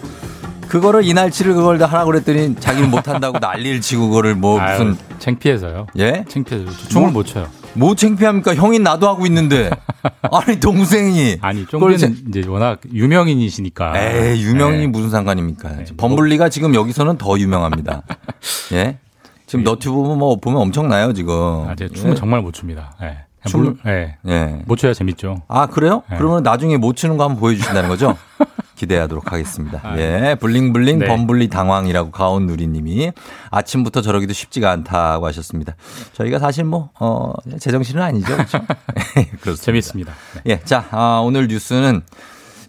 [0.68, 5.87] 그거를 이날치를 그걸 다 하라고 그랬더니 자기는 못한다고 난리를 치고 그거를 뭐 무슨 아유, 창피해서요.
[5.99, 6.24] 예?
[6.28, 7.47] 창피해서 춤을 못 춰요.
[7.75, 8.55] 뭐 창피합니까?
[8.55, 9.71] 형이 나도 하고 있는데.
[10.33, 11.39] 아니, 동생이.
[11.41, 13.93] 아니, 쫑디는 이제 워낙 유명인이시니까.
[13.99, 14.87] 에이, 유명인이 네.
[14.89, 15.68] 무슨 상관입니까?
[15.77, 18.03] 네, 범블리가 지금 여기서는 더 유명합니다.
[18.73, 18.99] 예?
[19.47, 21.35] 지금 너튜브 뭐 보면 엄청나요, 지금.
[21.68, 22.14] 아, 제가 춤은 예?
[22.16, 22.95] 정말 못 춥니다.
[23.03, 23.18] 예.
[23.47, 24.16] 춤을- 물론, 예.
[24.29, 24.62] 예.
[24.66, 25.43] 못 춰야 재밌죠.
[25.49, 26.03] 아, 그래요?
[26.11, 26.16] 네.
[26.18, 28.16] 그러면 나중에 못 추는 거 한번 보여주신다는 거죠?
[28.81, 29.81] 기대하도록 하겠습니다.
[29.83, 30.37] 아, 예.
[30.41, 31.07] 블링블링 네.
[31.07, 33.12] 범블리 당황이라고 가온 누리님이
[33.51, 35.76] 아침부터 저러기도 쉽지가 않다고 하셨습니다.
[36.14, 38.33] 저희가 사실 뭐, 어, 제정신은 아니죠.
[38.33, 38.59] 그렇죠?
[39.41, 39.62] 그렇습니다.
[39.62, 40.14] 재밌습니다.
[40.35, 40.43] 네.
[40.47, 40.61] 예.
[40.64, 42.01] 자, 아, 오늘 뉴스는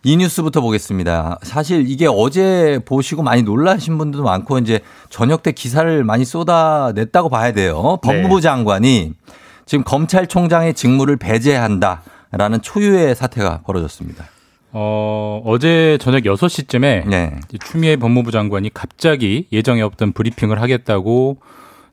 [0.03, 1.39] 이 뉴스부터 보겠습니다.
[1.43, 7.53] 사실 이게 어제 보시고 많이 놀라신 분들도 많고 이제 저녁 때 기사를 많이 쏟아냈다고 봐야
[7.53, 7.99] 돼요.
[8.03, 8.41] 법무부 네.
[8.41, 9.14] 장관이
[9.66, 14.26] 지금 검찰총장의 직무를 배제한다라는 초유의 사태가 벌어졌습니다.
[14.74, 17.39] 어, 어제 저녁 6시쯤에 네.
[17.65, 21.38] 추미애 법무부 장관이 갑자기 예정에 없던 브리핑을 하겠다고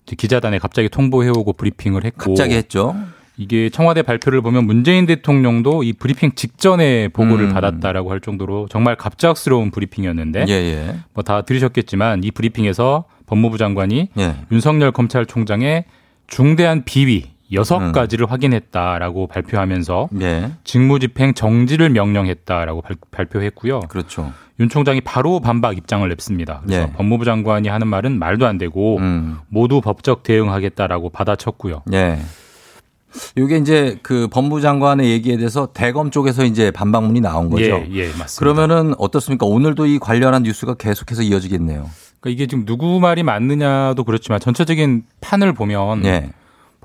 [0.06, 2.94] 기자단에 갑자기 통보해오고 브리핑을 했고 갑자기 했죠.
[3.36, 7.54] 이게 청와대 발표를 보면 문재인 대통령도 이 브리핑 직전에 보고를 음.
[7.54, 10.96] 받았다라고 할 정도로 정말 갑작스러운 브리핑이었는데 예, 예.
[11.14, 14.34] 뭐다 들으셨겠지만 이 브리핑에서 법무부 장관이 예.
[14.50, 15.84] 윤석열 검찰총장의
[16.26, 17.92] 중대한 비위 여섯 음.
[17.92, 20.52] 가지를 확인했다라고 발표하면서 예.
[20.64, 23.80] 직무집행 정지를 명령했다라고 발, 발표했고요.
[23.88, 24.32] 그렇죠.
[24.60, 26.62] 윤 총장이 바로 반박 입장을 냈습니다.
[26.64, 26.92] 그래서 예.
[26.92, 29.38] 법무부 장관이 하는 말은 말도 안 되고 음.
[29.48, 31.82] 모두 법적 대응하겠다라고 받아쳤고요.
[31.92, 32.18] 예.
[33.36, 37.64] 이게 이제 그 법무부 장관의 얘기에 대해서 대검 쪽에서 이제 반박문이 나온 거죠.
[37.64, 38.38] 예, 예, 맞습니다.
[38.38, 39.46] 그러면은 어떻습니까?
[39.46, 41.88] 오늘도 이 관련한 뉴스가 계속해서 이어지겠네요.
[42.20, 46.30] 그러니까 이게 지금 누구 말이 맞느냐도 그렇지만 전체적인 판을 보면 예.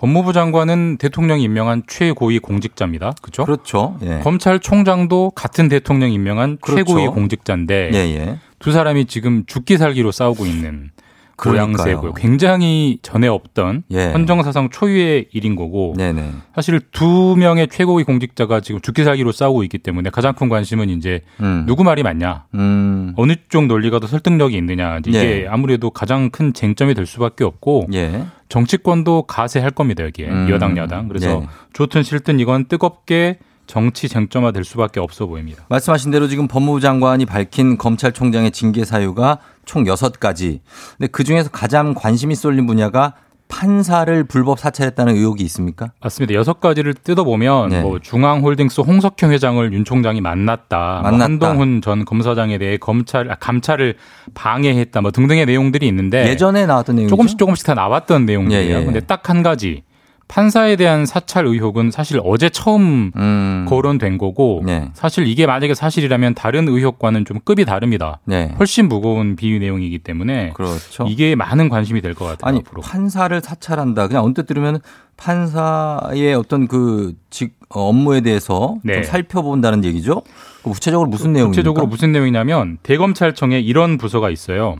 [0.03, 3.13] 법무부 장관은 대통령이 임명한 최고위 공직자입니다.
[3.21, 3.45] 그렇죠?
[3.45, 3.97] 그렇죠.
[4.01, 4.19] 예.
[4.21, 6.83] 검찰총장도 같은 대통령이 임명한 그렇죠.
[6.83, 8.37] 최고위 공직자인데 예, 예.
[8.59, 10.89] 두 사람이 지금 죽기 살기로 싸우고 있는.
[11.35, 12.13] 고양새고요.
[12.13, 14.11] 굉장히 전에 없던 예.
[14.11, 16.29] 헌정사상 초유의 일인 거고 네네.
[16.53, 21.21] 사실 두 명의 최고위 공직자가 지금 죽기 살기로 싸우고 있기 때문에 가장 큰 관심은 이제
[21.41, 21.63] 음.
[21.65, 23.13] 누구 말이 맞냐, 음.
[23.17, 25.47] 어느 쪽 논리가 더 설득력이 있느냐 이게 예.
[25.47, 28.25] 아무래도 가장 큰 쟁점이 될 수밖에 없고 예.
[28.53, 30.49] 정치권도 가세할 겁니다 여기에 음.
[30.51, 31.47] 여당 야당 그래서 예.
[31.73, 35.65] 좋든 싫든 이건 뜨겁게 정치 쟁점화 될 수밖에 없어 보입니다.
[35.69, 40.59] 말씀하신 대로 지금 법무부 장관이 밝힌 검찰총장의 징계 사유가 총 6가지.
[40.97, 43.13] 근데 그 중에서 가장 관심이 쏠린 분야가
[43.47, 45.91] 판사를 불법 사찰했다는 의혹이 있습니까?
[46.01, 46.33] 맞습니다.
[46.33, 47.81] 여섯 가지를 뜯어보면 네.
[47.81, 51.23] 뭐 중앙홀딩스 홍석형 회장을 윤 총장이 만났다, 뭐 만났다.
[51.23, 53.95] 한동훈 전 검사장에 대해 검찰 아, 감찰을
[54.33, 57.15] 방해했다, 뭐 등등의 내용들이 있는데 예전에 나왔던 내용이죠.
[57.15, 58.75] 조금씩 조금씩 다 나왔던 내용들이에요.
[58.75, 58.85] 예, 예.
[58.85, 59.83] 근데 딱 한 가지
[60.27, 63.65] 판사에 대한 사찰 의혹은 사실 어제 처음 음.
[63.69, 64.89] 거론된 거고 네.
[64.93, 68.19] 사실 이게 만약에 사실이라면 다른 의혹과는 좀 급이 다릅니다.
[68.25, 68.55] 네.
[68.57, 71.05] 훨씬 무거운 비위 내용이기 때문에 그렇죠.
[71.07, 72.47] 이게 많은 관심이 될 것 같아요.
[72.49, 72.81] 아니 앞으로.
[72.81, 74.07] 판사를 사찰한다.
[74.07, 74.79] 그냥 언뜻 들으면
[75.17, 78.93] 판사의 어떤 그 직, 어, 업무에 대해서 네.
[78.95, 80.21] 좀 살펴본다는 얘기죠.
[80.63, 81.51] 그 구체적으로 무슨 내용입니까?
[81.51, 84.77] 구체적으로 무슨 내용이냐면 대검찰청에 이런 부서가 있어요.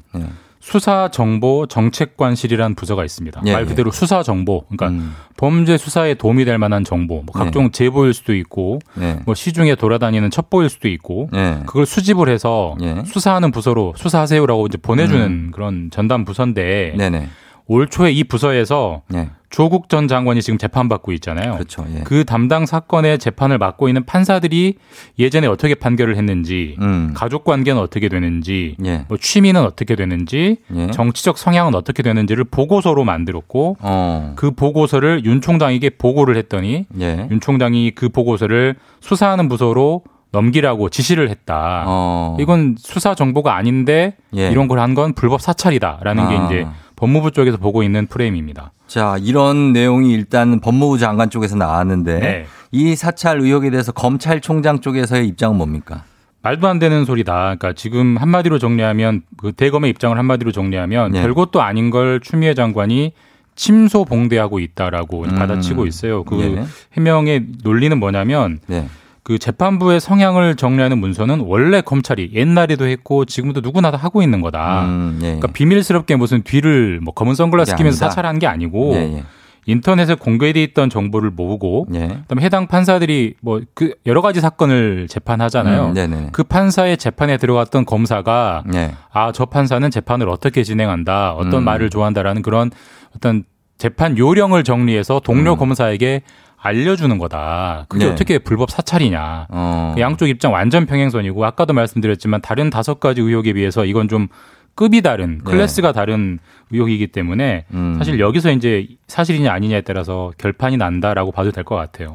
[0.64, 0.72] 네.
[0.72, 3.41] 수사정보 정책관실이라는 부서가 있습니다.
[3.45, 3.66] 예, 말 예.
[3.66, 5.14] 그대로 수사정보, 그러니까 음.
[5.38, 9.20] 범죄 수사에 도움이 될 만한 정보, 뭐 각종 제보일 수도 있고, 네.
[9.26, 11.61] 뭐 시중에 돌아다니는 첩보일 수도 있고, 네.
[11.66, 13.03] 그걸 수집을 해서 예.
[13.05, 17.28] 수사하는 부서로 수사하세요라고 이제 보내주는 그런 전담 부서인데 네네.
[17.74, 19.30] 올 초에 이 부서에서 네.
[19.49, 21.53] 조국 전 장관이 지금 재판받고 있잖아요.
[21.53, 21.86] 그렇죠.
[21.95, 22.01] 예.
[22.03, 24.76] 그 담당 사건의 재판을 맡고 있는 판사들이
[25.19, 27.13] 예전에 어떻게 판결을 했는지, 음.
[27.15, 29.05] 가족 관계는 어떻게 되는지, 예.
[29.07, 30.88] 뭐 취미는 어떻게 되는지, 예.
[30.91, 34.34] 정치적 성향은 어떻게 되는지를 보고서로 만들었고, 어.
[34.36, 37.28] 그 보고서를 윤 총장에게 보고를 했더니 예.
[37.30, 40.01] 윤 총장이 그 보고서를 수사하는 부서로
[40.32, 41.84] 넘기라고 지시를 했다.
[41.86, 42.38] 어.
[42.39, 44.49] 이건 수사 정보가 아닌데 예.
[44.49, 46.30] 이런 걸 한 건 불법 사찰이다라는 아.
[46.30, 46.67] 게 이제
[47.04, 48.72] 법무부 쪽에서 보고 있는 프레임입니다.
[48.88, 52.45] 자, 이런 내용이 일단 법무부 장관 쪽에서 나왔는데 네.
[52.72, 56.06] 이 사찰 의혹에 대해서 검찰총장 쪽에서의 입장은 뭡니까?
[56.43, 57.34] 말도 안 되는 소리다.
[57.34, 61.22] 그러니까 지금 한마디로 정리하면 그 대검의 입장을 한마디로 정리하면 네.
[61.24, 63.12] 별것도 아닌 걸 추미애 장관이
[63.56, 65.36] 침소 봉대하고 있다라고 음.
[65.36, 66.24] 받아치고 있어요.
[66.24, 66.64] 그 예.
[66.93, 68.88] 해명의 논리는 뭐냐면 네.
[69.24, 74.84] 그 재판부의 성향을 정리하는 문서는 원래 검찰이 옛날에도 했고 지금도 누구나 다 하고 있는 거다.
[74.86, 75.26] 음, 예.
[75.28, 78.09] 그러니까 비밀스럽게 무슨 뒤를 뭐 검은 선글라스 끼면서.
[78.09, 79.24] 사찰한 게 아니고 예, 예.
[79.65, 82.07] 인터넷에 공개돼 있던 정보를 모으고 예.
[82.07, 85.93] 그다음에 해당 판사들이 뭐 그 여러 가지 사건을 재판하잖아요.
[85.95, 86.30] 음.
[86.34, 88.91] 그 판사의 재판에 들어갔던 검사가 예.
[89.09, 91.63] 아저 판사는 재판을 어떻게 진행한다, 어떤 음.
[91.63, 92.71] 말을 좋아한다라는 그런
[93.15, 93.45] 어떤
[93.78, 96.24] 재판 요령을 정리해서 동료 검사에게
[96.64, 97.86] 알려주는 거다.
[97.89, 98.07] 그게 음.
[98.07, 98.14] 네.
[98.14, 99.47] 어떻게 불법 사찰이냐.
[99.49, 99.91] 어.
[99.95, 104.28] 그 양쪽 입장 완전 평행선이고 아까도 말씀드렸지만 다른 다섯 가지 의혹에 비해서 이건 좀
[104.76, 105.51] 급이 다른 네.
[105.51, 106.39] 클래스가 다른
[106.72, 107.95] 의혹이기 때문에 음.
[107.97, 112.14] 사실 여기서 이제 사실이냐 아니냐에 따라서 결판이 난다라고 봐도 될 것 같아요.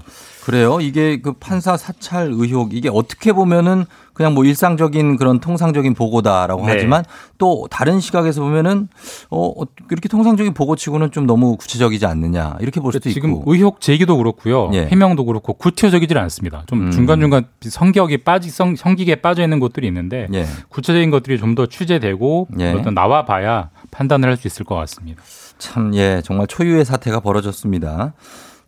[0.48, 0.80] 그래요.
[0.80, 3.84] 이게 그 판사 사찰 의혹 이게 어떻게 보면은
[4.14, 6.72] 그냥 뭐 일상적인 그런 통상적인 보고다라고 네.
[6.72, 7.04] 하지만
[7.36, 8.88] 또 다른 시각에서 보면은
[9.30, 9.52] 어
[9.90, 13.44] 이렇게 통상적인 보고치고는 좀 너무 구체적이지 않느냐 이렇게 볼 수도 지금 있고.
[13.46, 14.70] 의혹 제기도 그렇고요.
[14.72, 14.86] 예.
[14.86, 16.64] 해명도 그렇고 구체적이질 않습니다.
[16.66, 16.90] 좀 음.
[16.90, 20.46] 중간 중간 성격이 빠지 성, 성기게 빠져 있는 것들이 있는데 예.
[20.70, 22.72] 구체적인 것들이 좀 더 취재되고 예.
[22.72, 25.22] 어떤 나와 봐야 판단을 할 수 있을 것 같습니다.
[25.58, 28.12] 참, 예, 정말 초유의 사태가 벌어졌습니다.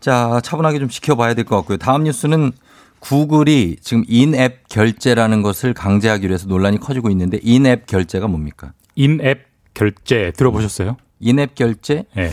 [0.01, 1.77] 자, 차분하게 좀 지켜봐야 될 것 같고요.
[1.79, 2.53] 다음 뉴스는
[3.01, 8.73] 구글이 지금 in-app 결제라는 것을 강제하기로 해서 논란이 커지고 있는데 in-app 결제가 뭡니까?
[8.95, 10.97] in-app 결제 들어보셨어요?
[11.21, 12.05] in-app 결제?
[12.15, 12.31] 네.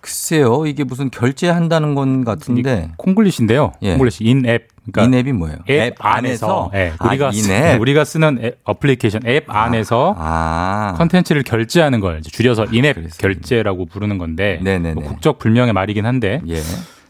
[0.00, 2.90] 글쎄요, 이게 무슨 결제한다는 건 같은데.
[2.96, 3.72] 콩글리시인데요.
[3.82, 3.90] 예.
[3.90, 4.68] 콩글리시 in-app.
[4.92, 5.56] 그러니까 in-app이 뭐예요?
[5.68, 7.80] 앱, 안에서 예, 아, 우리가 쓰, in-app.
[7.80, 10.94] 우리가 쓰는 앱, 어플리케이션 앱 안에서 아.
[10.96, 14.94] 컨텐츠를 결제하는 걸 줄여서 in-app 결제라고 부르는 건데 네네네.
[14.94, 16.60] 뭐 국적 불명의 말이긴 한데 예.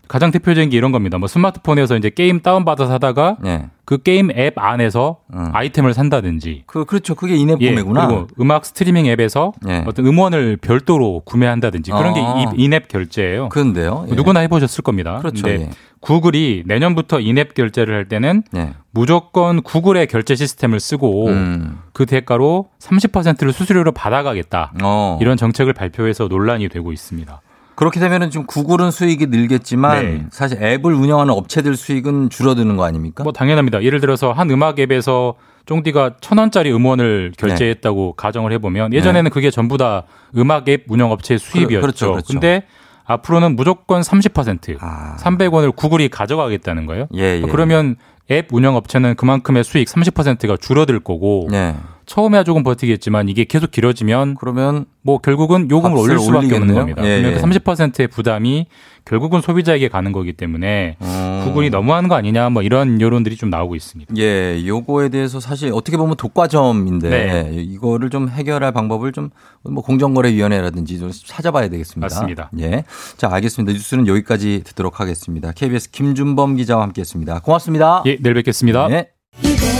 [0.08, 1.18] 가장 대표적인 게 이런 겁니다.
[1.18, 3.66] 뭐 스마트폰에서 이제 게임 다운받아서 하다가 네.
[3.84, 5.18] 그 게임 앱 안에서
[5.52, 6.64] 아이템을 산다든지.
[6.66, 7.14] 그, 그렇죠.
[7.14, 8.06] 그게 in-app 예, 구매구나.
[8.08, 9.84] 그리고 음악 스트리밍 앱에서 예.
[9.86, 12.52] 어떤 음원을 별도로 구매한다든지 그런 게 어.
[12.56, 13.48] 이- in-app 결제예요.
[13.50, 14.06] 그런데요.
[14.10, 14.14] 예.
[14.14, 15.18] 누구나 해보셨을 겁니다.
[15.18, 15.70] 그렇죠, 예.
[16.00, 18.74] 구글이 내년부터 in-app 결제를 할 때는 예.
[18.90, 21.78] 무조건 구글의 결제 시스템을 쓰고 음.
[21.92, 24.72] 그 대가로 30%를 수수료로 받아가겠다.
[24.82, 25.18] 어.
[25.20, 27.40] 이런 정책을 발표해서 논란이 되고 있습니다.
[27.76, 30.26] 그렇게 되면은 지금 구글은 수익이 늘겠지만 네.
[30.30, 33.22] 사실 앱을 운영하는 업체들 수익은 줄어드는 거 아닙니까?
[33.22, 33.82] 뭐 당연합니다.
[33.82, 35.34] 예를 들어서 한 음악 앱에서
[35.66, 40.04] 쫑디가 천 원짜리 음원을 결제했다고 가정을 해보면 예전에는 그게 전부 다
[40.36, 41.80] 음악 앱 운영 업체의 수입이었죠.
[41.80, 42.32] 그렇죠, 그렇죠.
[42.32, 42.62] 근데
[43.04, 47.04] 앞으로는 무조건 30% 300원을 구글이 가져가겠다는 거예요.
[47.04, 47.16] 아.
[47.16, 47.42] 예, 예.
[47.42, 47.96] 그러면
[48.30, 51.76] 앱 운영 업체는 그만큼의 수익 30%가 줄어들 거고 네.
[52.06, 56.78] 처음에야 조금 버티겠지만 이게 계속 길어지면 그러면 뭐 결국은 요금을 올릴 수밖에 없는 올리겠네요.
[56.78, 57.04] 겁니다.
[57.04, 57.40] 예, 그러면 예.
[57.40, 58.66] 그 30%의 부담이
[59.04, 61.42] 결국은 소비자에게 가는 거기 때문에 어.
[61.44, 64.14] 구글이 너무하는 거 아니냐 뭐 이런 여론들이 좀 나오고 있습니다.
[64.18, 67.50] 예, 요거에 대해서 사실 어떻게 보면 독과점인데 네.
[67.54, 69.30] 이거를 좀 해결할 방법을 좀
[69.70, 72.04] 뭐 공정거래위원회라든지 좀 찾아봐야 되겠습니다.
[72.04, 72.50] 맞습니다.
[72.60, 72.84] 예.
[73.16, 73.72] 자, 알겠습니다.
[73.72, 75.52] 뉴스는 여기까지 듣도록 하겠습니다.
[75.52, 77.40] KBS 김준범 기자와 함께했습니다.
[77.40, 78.02] 고맙습니다.
[78.06, 78.88] 예, 내일 뵙겠습니다.
[78.90, 79.75] 예.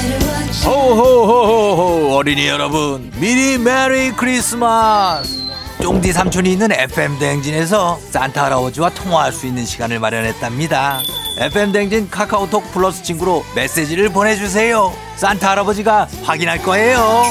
[0.67, 3.12] 호호호호호 어린이 여러분.
[3.21, 5.47] 미리 Merry Christmas.
[5.81, 10.99] 쫑디 삼촌이 있는 FM 대행진에서 산타 할아버지와 통화할 수 있는 시간을 마련했답니다.
[11.39, 14.93] FM 대행진 카카오톡 플러스 친구로 메시지를 보내주세요.
[15.14, 17.23] 산타 할아버지가 확인할 거예요.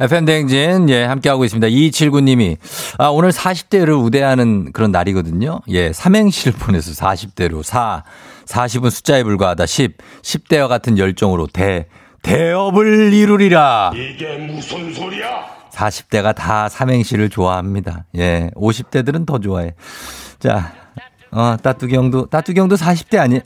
[0.00, 1.66] FM 대행진, 예, 함께하고 있습니다.
[1.66, 2.56] 2279님이,
[2.98, 5.60] 아, 오늘 40대를 우대하는 그런 날이거든요.
[5.68, 8.04] 예, 삼행시를 보내서 40대로 4,
[8.48, 11.86] 40은 숫자에 불과하다 10, 10대와 같은 열정으로 대,
[12.22, 13.92] 대업을 이루리라.
[13.94, 15.58] 이게 무슨 소리야?
[15.72, 18.06] 40대가 다 삼행시를 좋아합니다.
[18.16, 19.74] 예, 50대들은 더 좋아해.
[20.40, 20.72] 자,
[21.30, 23.40] 어, 따뚜기 형도, 따뚜기 형도 40대 아니?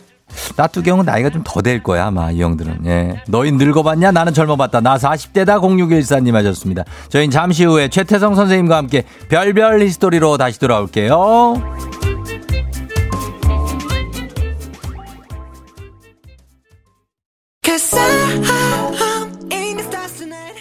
[0.57, 2.87] 따뚜기 형은 나이가 좀 더 될 거야, 아마, 이 형들은.
[2.87, 3.23] 예.
[3.29, 4.13] 너희 늙어봤냐?
[4.13, 4.81] 나는 젊어봤다.
[4.81, 5.61] 나 40대다.
[5.61, 6.85] 0614님 하셨습니다.
[7.11, 11.13] 저희는 잠시 후에 최태성 선생님과 함께 별별 history로 다시 돌아올게요.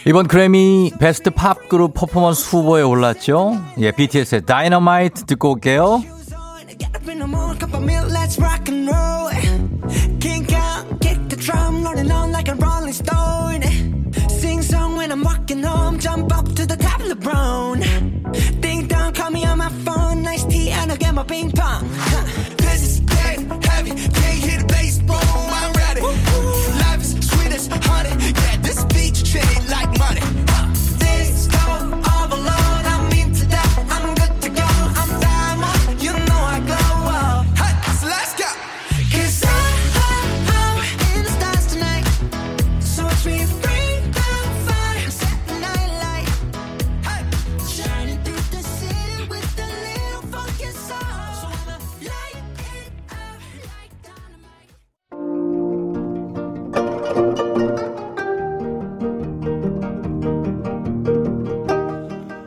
[0.04, 3.62] 이번 그래미 베스트 팝 그룹 퍼포먼스 후보에 올랐죠?
[3.78, 6.02] 예, BTS의 다이너마이트 듣고 올게요.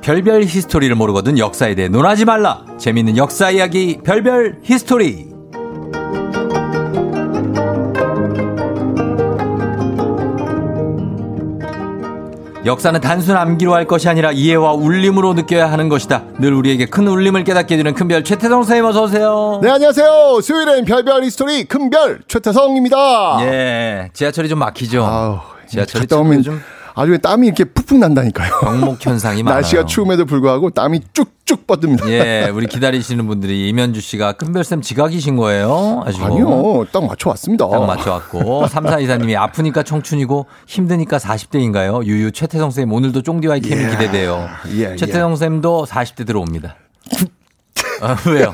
[0.06, 2.64] 별별 history를 모르거든 역사에 대해 논하지 말라.
[2.78, 5.34] 재밌는 역사 이야기 별별 history.
[12.68, 16.26] 역사는 단순 암기로 할 것이 아니라 이해와 울림으로 느껴야 하는 것이다.
[16.38, 19.60] 늘 우리에게 큰 울림을 깨닫게 해주는 큰별 최태성 선생님 어서 오세요.
[19.64, 20.39] 네, 안녕하세요.
[20.39, 23.39] 수요일엔 별별 history 큰별 최태성입니다.
[23.41, 25.41] 예, 지하철이 좀 막히죠.
[25.68, 26.62] 지하철이 갔다 오면 좀
[26.95, 28.59] 아주 땀이 이렇게 푹푹 난다니까요.
[28.61, 29.61] 병목 현상이 많아요.
[29.61, 32.09] 날씨가 추움에도 불구하고 땀이 쭉쭉 뻗듭니다.
[32.09, 36.03] 예, 우리 기다리시는 분들이 이면주 씨가 큰별쌤 지각이신 거예요?
[36.05, 36.25] 아시고.
[36.25, 37.67] 아니요, 딱 맞춰왔습니다.
[37.69, 38.65] 딱 맞춰왔고.
[38.67, 42.05] 3424님이 아프니까 청춘이고 힘드니까 40대인가요?
[42.05, 43.89] 유유 최태성 쌤 오늘도 쫑디와의 케미 예.
[43.89, 44.47] 기대돼요.
[44.75, 46.75] 예, 최태성 쌤도 40대 들어옵니다.
[48.01, 48.53] 아, 왜요?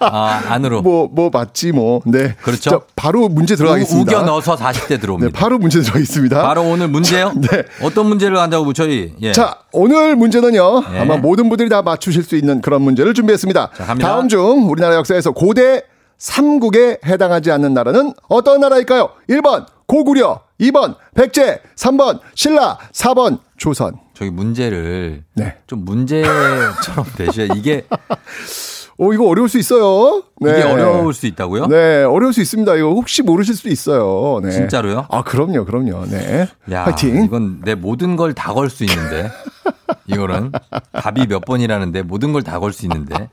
[0.00, 0.82] 아, 안으로.
[0.82, 2.00] 뭐, 뭐 맞지 뭐.
[2.06, 2.34] 네.
[2.42, 2.70] 그렇죠.
[2.70, 4.12] 자, 바로 문제 들어가겠습니다.
[4.12, 5.32] 우, 겨 넣어서 40대 들어옵니다.
[5.32, 6.42] 네, 바로 문제 들어가겠습니다.
[6.42, 7.32] 바로 오늘 문제요?
[7.36, 7.64] 네.
[7.82, 9.12] 어떤 문제를 간다고 저희?
[9.22, 9.32] 예.
[9.32, 10.80] 자, 오늘 문제는요.
[10.90, 11.00] 네.
[11.00, 13.70] 아마 모든 분들이 다 맞추실 수 있는 그런 문제를 준비했습니다.
[13.70, 14.08] 갑니다.
[14.08, 15.82] 다음 중 우리나라 역사에서 고대
[16.18, 19.10] 삼국에 해당하지 않는 나라는 어떤 나라일까요?
[19.28, 23.94] 1번 고구려, 2번 백제, 3번 신라, 4번 조선.
[24.14, 25.56] 저기 문제를 네.
[25.66, 27.84] 좀 문제처럼 되셔야 이게
[28.96, 30.22] 오, 이거 어려울 수 있어요.
[30.40, 30.50] 네.
[30.52, 31.66] 이게 어려울 수 있다고요?
[31.66, 32.76] 네, 어려울 수 있습니다.
[32.76, 34.40] 이거 혹시 모르실 수도 있어요.
[34.40, 34.52] 네.
[34.52, 35.06] 진짜로요?
[35.10, 36.06] 아, 그럼요, 그럼요.
[36.06, 36.46] 네.
[36.70, 37.24] 야, 파이팅.
[37.24, 39.30] 이건 내 모든 걸 다 걸 수 있는데.
[40.06, 40.52] 이거는
[40.92, 43.28] 답이 몇 번이라는데 모든 걸 다 걸 수 있는데.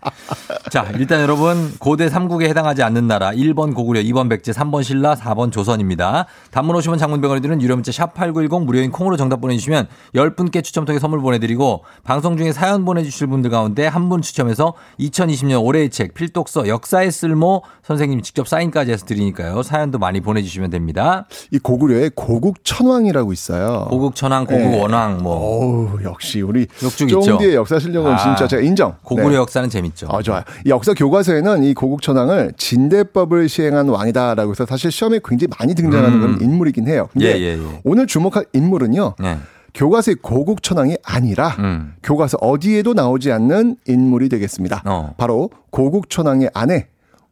[0.70, 5.52] 자, 일단 여러분 고대 삼국에 해당하지 않는 나라 1번 고구려, 2번 백제, 3번 신라, 4번
[5.52, 6.28] 조선입니다.
[6.52, 11.20] 단문 오시면 장문병원에 드는 유료 문자 샵8910 무료인 콩으로 정답 보내주시면 10분께 추첨 통해 선물
[11.22, 17.12] 보내드리고 방송 중에 사연 보내주실 분들 가운데 한 분 추첨해서 2020년 올해의 책 필독서 역사의
[17.12, 19.64] 쓸모 선생님이 직접 사인까지 해서 드리니까요.
[19.64, 21.28] 사연도 많이 보내주시면 됩니다.
[21.52, 23.88] 이 고구려에 고국 천왕이라고 있어요.
[23.90, 24.82] 고국 천왕, 고국 네.
[24.82, 25.36] 원왕 뭐.
[25.38, 26.68] 어우, 역시 우리.
[26.68, 28.96] 쫑디의 역사 실력은 아, 진짜 제가 인정.
[29.04, 29.36] 고구려 네.
[29.36, 30.08] 역사는 재밌죠.
[30.08, 30.44] 어, 좋아요.
[30.66, 36.14] 이 역사 교과서에는 이 고국 천왕을 진대법을 시행한 왕이다라고 해서 사실 시험에 굉장히 많이 등장하는
[36.14, 36.22] 음.
[36.22, 37.10] 그런 인물이긴 해요.
[37.14, 37.82] 근데 예, 예, 예.
[37.84, 39.16] 오늘 주목할 인물은요.
[39.20, 39.38] 네.
[39.74, 41.94] 교과서의 고국 천왕이 아니라 음.
[42.04, 44.84] 교과서 어디에도 나오지 않는 인물이 되겠습니다.
[44.86, 45.14] 어.
[45.18, 46.88] 바로 고국 천왕의 아내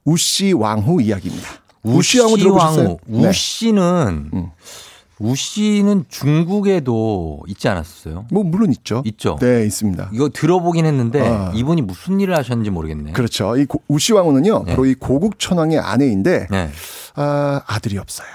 [0.06, 1.48] 우씨 왕후 이야기입니다.
[1.84, 2.98] 우씨 왕후 들어보셨어요?
[3.06, 3.28] 네.
[3.30, 4.50] 우씨는 음.
[5.20, 8.26] 우씨는 중국에도 있지 않았어요?
[8.32, 9.02] 뭐 물론 있죠.
[9.06, 9.38] 있죠.
[9.40, 10.10] 네, 있습니다.
[10.14, 11.52] 이거 들어보긴 했는데 아.
[11.54, 13.12] 이분이 무슨 일을 하셨는지 모르겠네.
[13.12, 13.58] 그렇죠.
[13.58, 14.64] 이 고- 우씨 왕후는요.
[14.66, 14.72] 네.
[14.72, 16.70] 바로 이 고국 천왕의 아내인데 네.
[17.16, 18.28] 아, 아들이 없어요.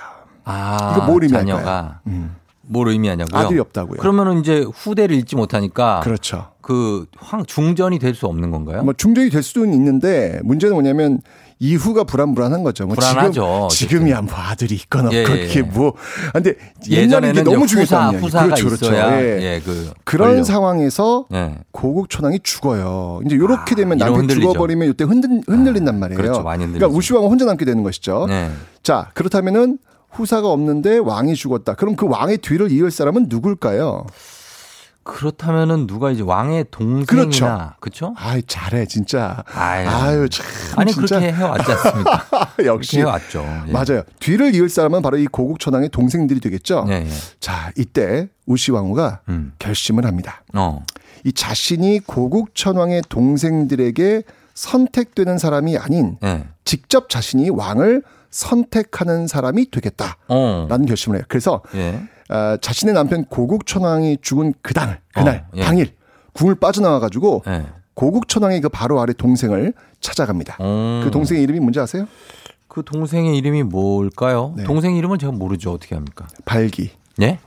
[0.45, 1.55] 아, 이거 뭘 의미할까요?
[1.57, 2.37] 자녀가 음.
[2.66, 3.39] 뭘 의미하냐고요?
[3.41, 3.99] 아들이 없다고요.
[4.01, 6.49] 그러면은 이제 후대를 잃지 못하니까 그렇죠.
[6.61, 8.82] 그 황 중전이 될 수 없는 건가요?
[8.85, 11.20] 뭐 중전이 될 수는 있는데 문제는 뭐냐면
[11.59, 12.86] 이후가 불안불안한 거죠.
[12.86, 15.62] 뭐 불안하죠, 지금 지금 이야 뭐 아들이 있거나 예, 그렇게 예.
[15.62, 15.94] 뭐
[16.32, 18.09] 근데 옛날에 이게 예전에는 너무 이제 후사.
[18.11, 18.86] 후사가 그렇죠, 그렇죠.
[18.86, 19.42] 있어야 예.
[19.42, 20.44] 예, 그 그런 권력.
[20.44, 21.55] 상황에서 예.
[21.70, 23.20] 고국 천왕이 죽어요.
[23.24, 24.40] 이제 이렇게 되면 이러면 남편이 흔들리죠.
[24.48, 26.20] 죽어버리면 이때 흔들, 흔들린단 말이에요.
[26.20, 26.86] 그렇죠, 많이 흔들리죠.
[26.86, 28.26] 그러니까 우시왕은 혼자 남게 되는 것이죠.
[28.28, 28.50] 네.
[28.82, 29.78] 자 그렇다면은
[30.11, 31.74] 후사가 없는데 왕이 죽었다.
[31.74, 34.07] 그럼 그 왕의 뒤를 이을 사람은 누굴까요?
[35.05, 37.72] 그렇다면은 누가 이제 왕의 동생이나 그렇죠.
[37.80, 38.14] 그렇죠?
[38.16, 39.44] 아이 잘해 진짜.
[39.52, 40.46] 아유, 아유 참
[40.76, 41.20] 아니 진짜.
[41.20, 42.26] 그렇게 해왔지 않습니까?
[42.64, 43.44] 역시 해왔죠.
[43.68, 43.70] 예.
[43.70, 44.02] 맞아요.
[44.18, 46.86] 뒤를 이을 사람은 바로 이 고국 천왕의 동생들이 되겠죠.
[46.88, 47.09] 예, 예.
[47.38, 49.52] 자 이때 우시 왕후가 음.
[49.59, 50.42] 결심을 합니다.
[50.55, 50.84] 어.
[51.24, 54.22] 이 자신이 고국 천왕의 동생들에게
[54.55, 56.46] 선택되는 사람이 아닌 예.
[56.64, 60.66] 직접 자신이 왕을 선택하는 사람이 되겠다라는 어.
[60.88, 61.24] 결심을 해요.
[61.28, 62.02] 그래서 예.
[62.30, 65.62] 어, 자신의 남편 고국 천왕이 죽은 그날 그날 어, 예.
[65.62, 65.94] 당일
[66.32, 67.66] 궁을 빠져나와 가지고 예.
[67.94, 70.56] 고국 천왕의 그 바로 아래 동생을 찾아갑니다.
[70.60, 71.02] 음.
[71.04, 72.06] 그 동생의 이름이 뭔지 아세요?
[72.66, 74.52] 그 동생의 이름이 뭘까요?
[74.56, 74.64] 네.
[74.64, 75.72] 동생 이름은 제가 모르죠.
[75.72, 76.26] 어떻게 합니까?
[76.44, 76.90] 발기.
[77.22, 77.38] 예?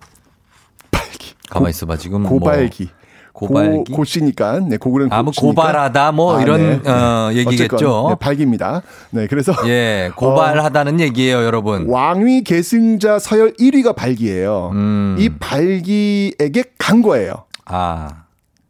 [0.90, 1.34] 발기.
[1.50, 1.98] 가만 있어봐.
[1.98, 2.86] 지금 고발기.
[2.86, 2.97] 뭐
[3.38, 3.92] 고발기.
[3.92, 5.32] 고, 고씨니까 네 고구려는 아, 뭐.
[5.38, 7.76] 고발하다 뭐 이런 어, 얘기겠죠.
[7.76, 8.82] 어쨌건, 네, 발기입니다.
[9.12, 11.86] 네, 그래서 예, 고발하다는 얘기예요, 여러분.
[11.88, 14.72] 왕위 계승자 서열 1위가 발기예요.
[14.74, 15.16] 음.
[15.20, 17.46] 이 발기에게 간 거예요.
[17.66, 18.24] 아,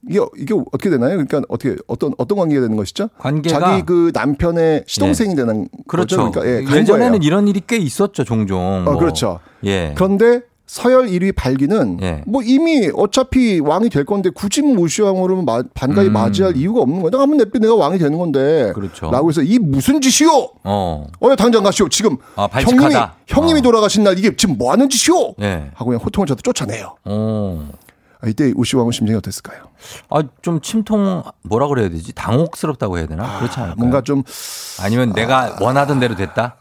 [0.10, 1.12] 이게 이게 어떻게 되나요?
[1.12, 3.10] 그러니까 어떻게 어떤 어떤 관계가 되는 것이죠?
[3.18, 6.18] 관계가 자기 그 남편의 시동생이 되는 그렇죠.
[6.18, 6.32] 거죠.
[6.32, 7.20] 그러니까 예, 간 예전에는 거예요.
[7.24, 8.60] 이런 일이 꽤 있었죠, 종종.
[8.60, 8.98] 어, 뭐.
[8.98, 9.40] 그렇죠.
[9.64, 9.94] 예.
[9.96, 12.22] 그런데 서열 1위 발기는 예.
[12.28, 16.14] 뭐 이미 어차피 왕이 될 건데 굳이 뭐 우시왕으로 마- 반가이 음.
[16.14, 17.22] 맞이할 이유가 없는 거야.
[17.22, 18.74] 한번 내빼 내가 왕이 되는 건데.
[18.76, 19.10] 그렇죠.
[19.10, 20.50] 라고 해서 이 무슨 짓이요?
[20.66, 21.08] 어.
[21.20, 21.88] 어, 당장 가시오.
[21.88, 22.94] 지금 아, 형님이.
[23.28, 23.62] 형님이 어.
[23.64, 25.36] 돌아가신 날 이게 지금 뭐 하는 짓이오?
[25.42, 25.72] 예.
[25.74, 26.96] 하고 그냥 호통을 쳐서 쫓아내요.
[27.06, 27.70] 어.
[28.20, 29.60] 아, 이때 우시왕은 심정이 어땠을까요?
[30.10, 32.14] 아, 좀 침통 뭐라 그래야 되지?
[32.14, 33.38] 당혹스럽다고 해야 되나?
[33.38, 33.76] 그렇지 않을까요?
[33.78, 34.24] 뭔가 좀
[34.82, 36.56] 아니면 내가 원하던 대로 됐다?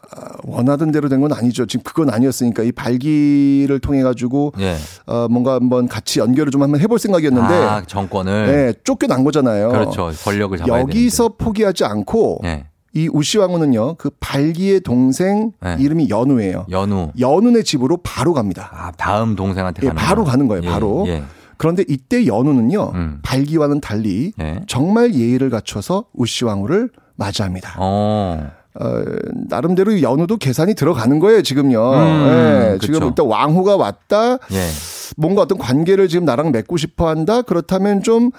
[0.45, 1.65] 원하던 대로 된 건 아니죠.
[1.65, 4.77] 지금 그건 아니었으니까 이 발기를 통해 가지고 예.
[5.07, 8.47] 어, 뭔가 한번 같이 연결을 좀 한번 해볼 생각이었는데 아, 정권을.
[8.47, 9.71] 네, 쫓겨난 거잖아요.
[9.71, 10.11] 그렇죠.
[10.25, 12.67] 권력을 잡아야 여기서 포기하지 않고 되는데.
[12.93, 15.77] 이 우시왕후는요 그 발기의 동생 네.
[15.81, 16.67] 이름이 연우예요.
[16.69, 16.73] 예.
[16.73, 17.13] 연우.
[17.19, 18.71] 연우네 집으로 바로 갑니다.
[18.75, 20.33] 아, 다음 동생한테 예, 가는 바로 거야.
[20.33, 20.63] 가는 거예요.
[20.65, 21.05] 예, 바로.
[21.09, 21.23] 예.
[21.57, 23.19] 그런데 이때 연우는요 음.
[23.23, 24.61] 발기와는 달리 예.
[24.67, 27.77] 정말 예의를 갖춰서 우시왕후를 맞이합니다.
[27.79, 28.51] 어.
[28.79, 29.03] 어,
[29.49, 31.93] 나름대로 연우도 계산이 들어가는 거예요, 지금요.
[31.95, 33.03] 음, 예, 지금.
[33.09, 34.33] 일단 왕후가 왔다.
[34.53, 34.69] 예.
[35.17, 37.41] 뭔가 어떤 관계를 지금 나랑 맺고 싶어 한다.
[37.41, 38.33] 그렇다면 좀,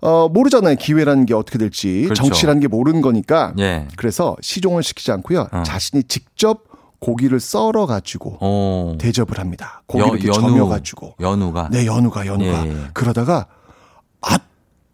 [0.00, 0.74] 어, 모르잖아요.
[0.74, 2.02] 기회라는 게 어떻게 될지.
[2.02, 2.24] 그렇죠.
[2.24, 3.52] 정치라는 게 모르는 거니까.
[3.60, 3.86] 예.
[3.96, 5.46] 그래서 시종을 시키지 않고요.
[5.52, 5.62] 어.
[5.64, 6.64] 자신이 직접
[7.00, 8.96] 고기를 썰어 가지고 어.
[8.98, 9.82] 대접을 합니다.
[9.86, 10.50] 고기를 이렇게 연우.
[10.50, 11.14] 점여 가지고.
[11.20, 11.68] 연우가.
[11.70, 12.66] 네, 연우가 연우가.
[12.66, 12.90] 예, 예.
[12.94, 13.46] 그러다가
[14.22, 14.38] 아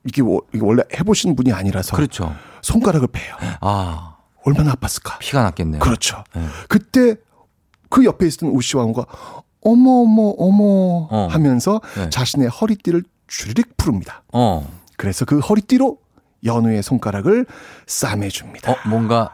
[0.05, 0.21] 이게,
[0.61, 2.35] 원래 해보신 분이 아니라서 그렇죠.
[2.63, 3.35] 손가락을 패요.
[3.61, 5.19] 아, 얼마나 아팠을까.
[5.21, 5.81] 피가 났겠네요.
[5.81, 6.25] 그렇죠.
[6.37, 6.43] 예.
[6.69, 7.17] 그때
[7.89, 9.05] 그 옆에 있었던 우시 왕후가
[9.61, 11.29] 어머 어머 어머 어.
[11.31, 12.11] 하면서 네.
[12.11, 14.25] 자신의 허리띠를 주르륵 푸릅니다.
[14.33, 14.67] 어.
[14.97, 15.99] 그래서 그 허리띠로
[16.45, 17.47] 연우의 손가락을
[17.87, 18.73] 싸매줍니다.
[18.73, 19.31] 어, 뭔가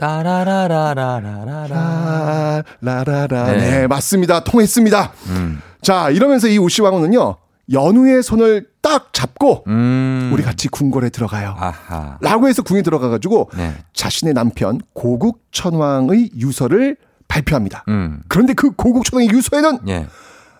[0.00, 1.68] 따라라라라라라.
[1.68, 3.52] 라, 라라라.
[3.52, 3.58] 네.
[3.58, 3.86] 네.
[3.86, 4.42] 맞습니다.
[4.44, 5.12] 통했습니다.
[5.28, 5.60] 음.
[5.82, 7.36] 자, 이러면서 이 우시 왕후는요.
[7.70, 10.30] 연우의 손을 딱 잡고 음.
[10.32, 11.54] 우리 같이 궁궐에 들어가요.
[11.58, 12.16] 아하.
[12.20, 13.74] 라고 해서 궁에 들어가 가지고 네.
[13.92, 16.96] 자신의 남편 고국 천왕의 유서를
[17.28, 17.84] 발표합니다.
[17.88, 18.22] 음.
[18.26, 20.06] 그런데 그 고국 천왕의 유서에는 예.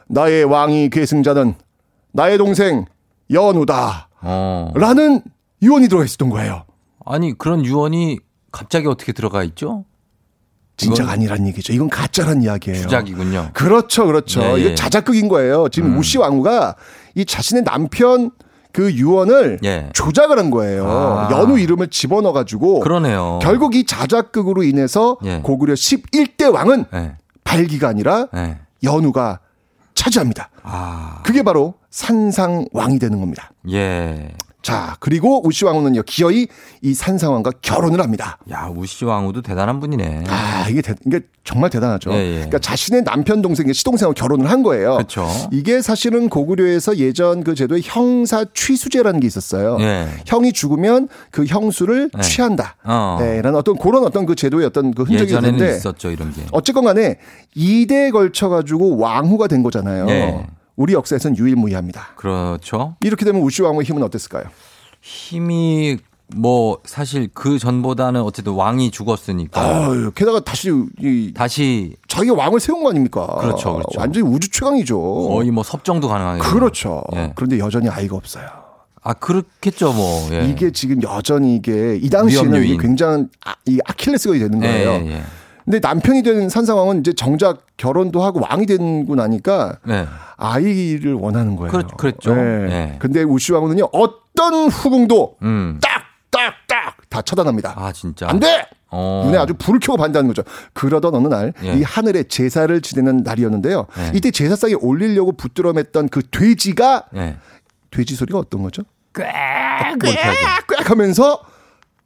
[0.06, 1.54] 나의 왕위 계승자는
[2.12, 2.84] 나의 동생
[3.30, 4.08] 연우다.
[4.20, 4.70] 어.
[4.74, 5.22] 라는
[5.62, 6.64] 유언이 들어가 있었던 거예요.
[7.04, 8.18] 아니 그런 유언이
[8.50, 9.84] 갑자기 어떻게 들어가 있죠?
[10.76, 11.72] 진짜가 아니란 얘기죠.
[11.72, 12.80] 이건 가짜란 이야기예요.
[12.82, 13.50] 주작이군요.
[13.52, 14.40] 그렇죠, 그렇죠.
[14.40, 14.60] 예, 예.
[14.60, 15.68] 이거 자작극인 거예요.
[15.68, 15.98] 지금 음.
[15.98, 16.76] 우씨 왕후가
[17.14, 18.30] 이 자신의 남편
[18.72, 19.90] 그 유언을 예.
[19.92, 20.86] 조작을 한 거예요.
[20.88, 21.28] 아.
[21.32, 23.40] 연우 이름을 집어넣어 가지고 그러네요.
[23.42, 25.40] 결국 이 자작극으로 인해서 예.
[25.40, 27.16] 고구려 11대 왕은 예.
[27.44, 28.58] 발기가 아니라 예.
[28.82, 29.40] 연우가
[29.94, 30.50] 차지합니다.
[30.62, 31.20] 아.
[31.24, 33.50] 그게 바로 산상 왕이 되는 겁니다.
[33.70, 34.32] 예.
[34.62, 36.46] 자, 그리고 우씨 왕후는요, 기어이
[36.82, 38.38] 이 산상왕과 결혼을 합니다.
[38.50, 40.24] 야, 우씨 왕후도 대단한 분이네.
[40.28, 42.12] 아, 이게, 대- 이게 정말 대단하죠.
[42.12, 42.34] 예, 예.
[42.34, 44.96] 그러니까 자신의 남편 동생의 시동생하고 결혼을 한 거예요.
[44.96, 45.26] 그렇죠.
[45.50, 49.78] 이게 사실은 고구려에서 예전 그 제도에 형사 취수제라는 게 있었어요.
[49.80, 50.08] 예.
[50.26, 52.20] 형이 죽으면 그 형수를 네.
[52.22, 52.76] 취한다.
[52.84, 53.16] 어.
[53.18, 56.42] 네, 라는 어떤 그런 어떤 그 제도의 어떤 그 흔적이 예전에는 있는데 있었죠, 이런 게.
[56.52, 57.16] 어쨌건 간에
[57.56, 60.06] 2대에 걸쳐 가지고 왕후가 된 거잖아요.
[60.80, 60.82] 예.
[60.82, 62.14] 우리 역사에선 유일무이합니다.
[62.16, 62.96] 그렇죠.
[63.02, 64.44] 이렇게 되면 우시 왕후의 힘은 어땠을까요?
[65.02, 65.98] 힘이
[66.34, 70.70] 뭐 사실 그 전보다는 어쨌든 왕이 죽었으니까 아유, 게다가 다시
[71.00, 73.26] 이 다시 자기가 왕을 세운 거 아닙니까?
[73.40, 73.98] 그렇죠, 그렇죠.
[73.98, 75.00] 완전히 우주 최강이죠.
[75.00, 76.40] 거의 뭐 섭정도 가능하게.
[76.40, 77.02] 그렇죠.
[77.14, 77.32] 예.
[77.34, 78.46] 그런데 여전히 아이가 없어요.
[79.02, 80.28] 아 그렇겠죠, 뭐.
[80.32, 80.46] 예.
[80.46, 82.78] 이게 지금 여전히 이게 이 당시에는.
[82.78, 84.90] 굉장한 아, 이 아킬레스건이 되는 거예요.
[84.90, 85.22] 예, 예.
[85.64, 90.06] 근데 남편이 된 산상왕은 이제 정작 결혼도 하고 왕이 되고 나니까 네.
[90.36, 91.70] 아이를 원하는 거예요.
[91.70, 92.34] 그렇- 그랬죠.
[92.34, 92.42] 네.
[92.92, 92.96] 예.
[92.98, 95.78] 근데 우시 왕후는요 어떤 후궁도 음.
[95.82, 96.00] 딱
[96.30, 97.74] 딱 딱 다 처단합니다.
[97.76, 98.28] 아 진짜.
[98.28, 98.64] 안 돼.
[98.92, 99.22] 어.
[99.26, 100.42] 눈에 아주 불을 켜고 반대하는 거죠.
[100.74, 101.82] 그러던 어느 날이 예.
[101.82, 103.86] 하늘에 제사를 지내는 날이었는데요.
[103.98, 104.12] 예.
[104.14, 107.36] 이때 제사상에 올리려고 붙들어 맸던 그 돼지가 예.
[107.90, 108.82] 돼지 소리가 어떤 거죠?
[109.12, 110.06] 꽥 하죠.
[110.68, 111.40] 꽥 하면서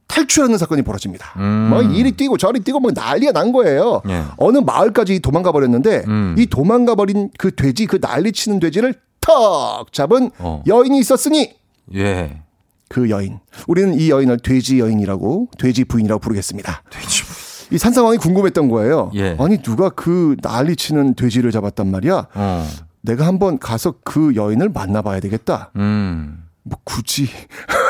[0.06, 1.34] 탈출하는 사건이 벌어집니다.
[1.38, 1.68] 음.
[1.70, 4.02] 뭐 이리 뛰고 저리 뛰고 뭐 난리가 난 거예요.
[4.08, 4.22] 예.
[4.36, 6.34] 어느 마을까지 도망가 버렸는데 음.
[6.38, 10.62] 이 도망가 버린 그 돼지 그 난리치는 돼지를 턱 잡은 어.
[10.66, 11.54] 여인이 있었으니
[11.94, 12.42] 예.
[12.88, 16.82] 그 여인 우리는 이 여인을 돼지 여인이라고 돼지 부인이라고 부르겠습니다.
[16.90, 17.24] 돼지
[17.72, 19.10] 이 산상왕이 궁금했던 거예요.
[19.14, 19.36] 예.
[19.40, 22.28] 아니 누가 그 난리치는 돼지를 잡았단 말이야.
[22.34, 22.68] 어.
[23.00, 25.70] 내가 한번 가서 그 여인을 만나봐야 되겠다.
[25.76, 26.44] 음.
[26.62, 27.28] 뭐 굳이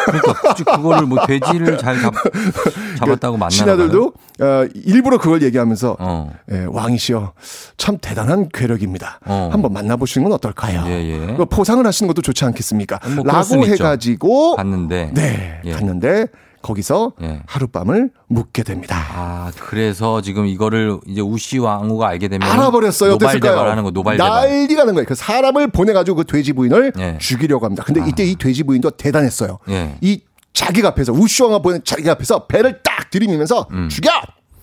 [0.04, 2.12] 그러니까 그거를 뭐 돼지를 잘 잡,
[2.98, 6.32] 잡았다고 만나나 신하들도 어, 일부러 그걸 얘기하면서 어.
[6.52, 7.32] 예, 왕이시여
[7.76, 9.20] 참 대단한 괴력입니다.
[9.26, 9.48] 어.
[9.52, 10.84] 한번 만나보시는 건 어떨까요?
[10.86, 11.34] 예, 예.
[11.36, 13.00] 그 포상을 하시는 것도 좋지 않겠습니까?
[13.14, 13.66] 뭐 그럴 라고.
[13.66, 15.10] 해가지고 봤는데.
[15.14, 15.72] 네 예.
[15.72, 16.26] 갔는데
[16.64, 17.42] 거기서 예.
[17.46, 18.96] 하룻밤을 묵게 됩니다.
[19.12, 23.12] 아, 그래서 지금 이거를 이제 우시 왕후가 알게 되면 알아버렸어요.
[23.14, 23.38] 어땠을까요?
[23.52, 24.30] 노발대발 하는 거 노발대발.
[24.30, 25.06] 난리가 난 거예요.
[25.06, 27.18] 그 사람을 보내 가지고 그 돼지 부인을 예.
[27.20, 27.84] 죽이려고 합니다.
[27.84, 29.58] 근데 이때 이 돼지 부인도 대단했어요.
[29.68, 29.96] 예.
[30.00, 30.22] 이
[30.54, 34.10] 자기 앞에서 우슈왕을 보낸 자기 앞에서 배를 딱 들이미면서 죽여.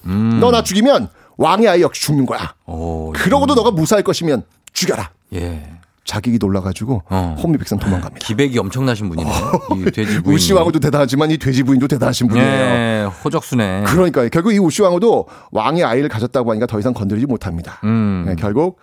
[0.05, 0.39] 음.
[0.39, 2.55] 너나 죽이면 왕의 아이 역시 죽는 거야.
[2.65, 4.43] 오, 그러고도 너가 무사할 것이면
[4.73, 5.11] 죽여라.
[5.35, 5.69] 예.
[6.11, 7.35] 자기이 놀라가지고 어.
[7.41, 8.25] 혼미백산 도망갑니다.
[8.25, 9.31] 기백이 엄청나신 분이네.
[9.79, 10.35] 이 돼지 부인.
[10.35, 12.45] 우시왕후도 대단하지만 이 돼지 부인도 대단하신 분이에요.
[12.45, 13.83] 예, 호적수네.
[13.87, 17.79] 그러니까 결국 이 우시왕후도 왕의 아이를 가졌다고 하니까 더 이상 건드리지 못합니다.
[17.85, 18.25] 음.
[18.27, 18.81] 네, 결국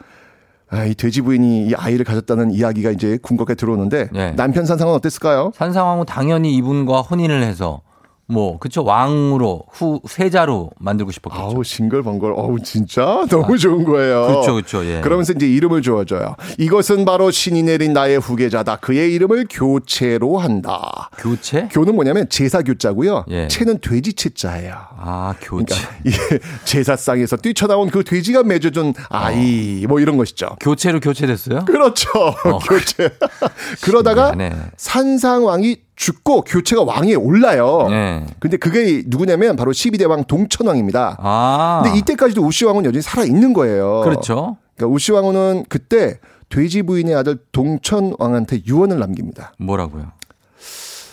[0.70, 4.30] 아, 이 돼지 부인이 이 아이를 가졌다는 이야기가 이제 궁극에 들어오는데 예.
[4.30, 5.52] 남편 산상은 어땠을까요?
[5.54, 7.82] 산상왕후 당연히 이분과 혼인을 해서
[8.30, 11.42] 뭐 그쵸 왕으로 후 세자로 만들고 싶었겠죠.
[11.42, 14.26] 아우 싱글벙글 어우 진짜 너무 좋은 거예요.
[14.26, 14.84] 그렇죠, 그렇죠.
[14.84, 15.00] 예.
[15.00, 16.36] 그러면서 이제 이름을 주어줘요.
[16.58, 18.76] 이것은 바로 신이 내린 나의 후계자다.
[18.76, 21.08] 그의 이름을 교체로 한다.
[21.16, 21.68] 교체?
[21.72, 23.24] 교는 뭐냐면 제사 교자고요.
[23.30, 23.48] 예.
[23.48, 24.74] 채는 돼지 채자예요.
[24.98, 25.74] 아 교체.
[26.02, 30.56] 그러니까 제사상에서 뛰쳐나온 그 돼지가 맺어준 아이 뭐 이런 것이죠.
[30.60, 31.64] 교체로 교체됐어요?
[31.64, 32.08] 그렇죠.
[32.68, 33.08] 교체.
[33.82, 34.52] 그러다가 네.
[34.76, 37.88] 산상왕이 죽고 교체가 왕위에 올라요.
[37.90, 38.24] 네.
[38.38, 41.16] 근데 그게 누구냐면 바로 12대 왕 동천왕입니다.
[41.20, 41.80] 아.
[41.82, 44.02] 근데 이때까지도 우시왕은 여전히 살아 있는 거예요.
[44.04, 44.56] 그렇죠.
[44.76, 46.20] 그러니까 우시왕후는 그때
[46.50, 49.52] 돼지 부인의 아들 동천 왕한테 유언을 남깁니다.
[49.58, 50.12] 뭐라고요?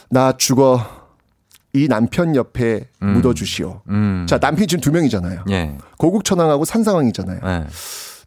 [0.09, 0.79] 나 죽어
[1.73, 3.81] 이 남편 옆에 묻어주시오.
[3.89, 4.27] 음.
[4.29, 5.45] 자 남편이 지금 두 명이잖아요.
[5.49, 5.77] 예.
[5.97, 7.39] 고국천왕하고 산상왕이잖아요.
[7.43, 7.65] 예.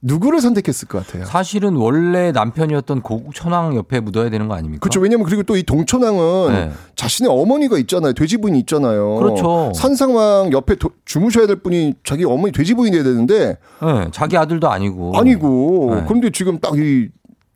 [0.01, 1.25] 누구를 선택했을 것 같아요?
[1.25, 4.81] 사실은 원래 남편이었던 고국 천왕 옆에 묻어야 되는 거 아닙니까?
[4.81, 5.01] 그렇죠.
[5.01, 6.71] 왜냐면 그리고 또 이 동천왕은 네.
[6.95, 8.13] 자신의 어머니가 있잖아요.
[8.13, 9.17] 돼지부인이 있잖아요.
[9.17, 9.73] 그렇죠.
[9.75, 15.19] 산상왕 옆에 도- 주무셔야 될 분이 자기 어머니 돼지부인이 돼야 되는데 예, 자기 아들도 아니고.
[15.19, 16.05] 아니고 네.
[16.07, 17.09] 그런데 지금 딱 이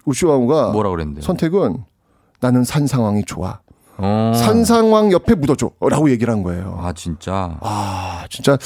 [0.05, 1.21] 우시왕후가 뭐라 그랬는데?
[1.21, 1.85] 선택은
[2.41, 3.61] 나는 산상왕이 좋아.
[3.99, 4.33] 어.
[4.35, 6.77] 산상왕 옆에 묻어줘라고 얘기를 한 거예요.
[6.83, 8.59] 아 진짜 아 진짜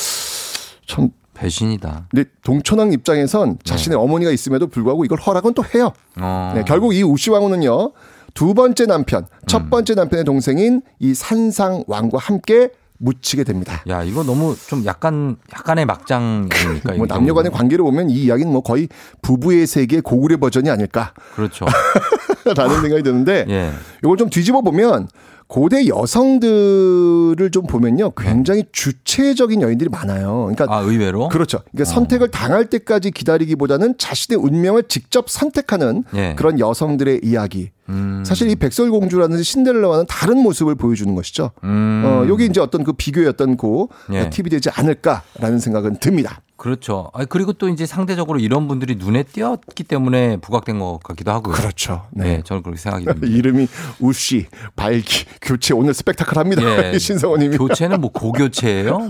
[0.87, 1.11] 참.
[1.37, 2.07] 배신이다.
[2.11, 5.93] 근데 동천왕 입장에선 자신의 어머니가 있음에도 불구하고 이걸 허락은 또 해요.
[6.17, 6.23] 네.
[6.23, 6.53] 어.
[6.55, 7.93] 네, 결국 이 우시왕후는요
[8.35, 9.47] 두 번째 남편, 음.
[9.47, 13.83] 첫 번째 남편의 동생인 이 산상 왕과 함께 묻히게 됩니다.
[13.89, 16.95] 야, 이거 너무 좀 약간 약간의 막장이니까.
[16.97, 18.89] 뭐 남녀간의 관계를 보면 이 이야기는 뭐 거의
[19.23, 21.13] 부부의 세계 고구려 버전이 아닐까.
[21.35, 21.67] 그렇죠.
[22.57, 23.73] 라는 생각이 드는데 예.
[24.05, 25.09] 이걸 좀 뒤집어 보면
[25.49, 30.51] 고대 여성들을 좀 보면요 굉장히 주체적인 여인들이 많아요.
[30.55, 31.29] 그러니까 아, 의외로?
[31.29, 31.61] 그렇죠.
[31.71, 36.35] 그러니까 선택을 당할 때까지 기다리기보다는 자신의 운명을 직접 선택하는 예.
[36.37, 37.71] 그런 여성들의 이야기.
[37.89, 38.25] 음.
[38.27, 41.53] 사실 이 백설공주라는 신데렐라와는 다른 모습을 보여주는 것이죠.
[41.63, 42.03] 음.
[42.05, 44.29] 어, 여기 이제 어떤 그 비교였던 고 예.
[44.29, 46.43] 팁이 되지 않을까라는 생각은 듭니다.
[46.57, 47.11] 그렇죠.
[47.13, 51.55] 아 그리고 또 이제 상대적으로 이런 분들이 눈에 띄었기 때문에 부각된 것 같기도 하고요.
[51.55, 52.07] 그렇죠.
[52.11, 53.27] 네, 저는 그렇게 생각이 듭니다.
[53.27, 53.69] 이름이
[54.01, 56.93] 우씨, 발기, 교체 오늘 스펙타클합니다.
[56.95, 56.99] 예.
[56.99, 57.57] 신성호님이.
[57.59, 59.09] 교체는 뭐 고교체예요?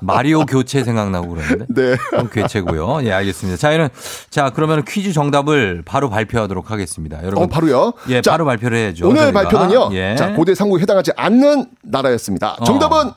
[0.00, 1.66] 마리오 교체 생각나고 그러는데.
[1.68, 1.96] 네.
[2.32, 3.04] 교체고요.
[3.04, 3.56] 예, 알겠습니다.
[3.56, 3.88] 자, 이는
[4.30, 7.18] 자 그러면 퀴즈 정답을 바로 발표하도록 하겠습니다.
[7.22, 7.44] 여러분.
[7.44, 7.92] 어, 바로요?
[8.08, 9.08] 예, 자, 바로 발표를 해야죠.
[9.08, 9.42] 오늘 저희가.
[9.42, 9.90] 발표는요.
[9.92, 10.16] 예.
[10.16, 12.56] 자, 고대 삼국에 해당하지 않는 나라였습니다.
[12.64, 13.12] 정답은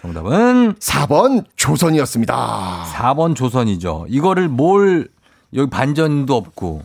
[0.00, 2.84] 정답은 4번 조선이었습니다.
[2.94, 4.06] 4번 조선이죠.
[4.08, 5.08] 이거를 뭘
[5.54, 6.82] 여기 반전도 없고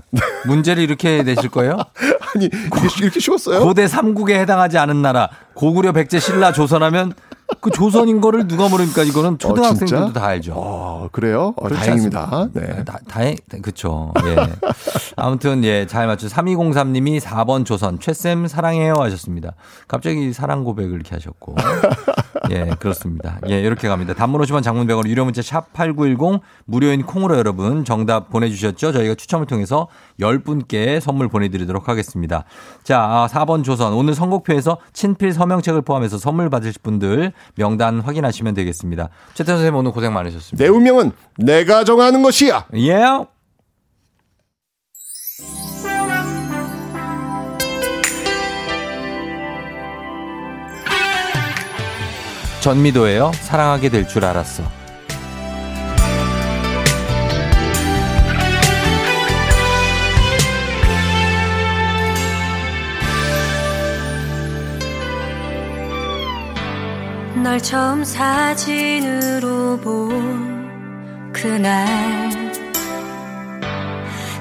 [0.47, 1.77] 문제를 이렇게 내실 거예요?
[2.35, 3.61] 아니 이게 이렇게 쉬웠어요?
[3.61, 7.13] 고대 삼국에 해당하지 않은 나라 고구려 백제 신라 조선하면
[7.61, 9.03] 그 조선인 거를 누가 모릅니까?
[9.03, 10.53] 이거는 초등학생들도 다 알죠.
[10.55, 11.53] 어, 그래요?
[11.57, 12.49] 어, 다행입니다.
[12.53, 12.83] 네.
[12.83, 14.13] 다, 다행, 그쵸.
[14.25, 14.35] 예.
[15.15, 16.27] 아무튼, 예, 잘 맞춰.
[16.27, 17.99] 3203님이 4번 조선.
[17.99, 19.53] 최쌤 사랑해요 하셨습니다.
[19.87, 21.55] 갑자기 사랑 고백을 이렇게 하셨고.
[22.51, 23.39] 예, 그렇습니다.
[23.49, 24.13] 예, 이렇게 갑니다.
[24.13, 28.91] 단문 50원 장문 100원 유료 문자 샵8910 무료인 콩으로 여러분 정답 보내주셨죠?
[28.91, 29.87] 저희가 추첨을 통해서
[30.19, 32.43] 10분께 선물 보내드리도록 하겠습니다.
[32.83, 33.93] 자, 아, 4번 조선.
[33.93, 39.09] 오늘 선곡표에서 친필 서명책을 포함해서 선물 받으실 분들 명단 확인하시면 되겠습니다.
[39.33, 40.63] 최태선 선생님 오늘 고생 많으셨습니다.
[40.63, 42.65] 내 운명은 내가 정하는 것이야.
[42.75, 42.95] 예.
[52.61, 53.31] 전미도예요.
[53.33, 54.63] 사랑하게 될 줄 알았어.
[67.45, 71.85] 널 처음 사진으로 본 그날.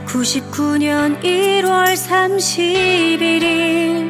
[0.06, 4.08] 99년 1월 31일.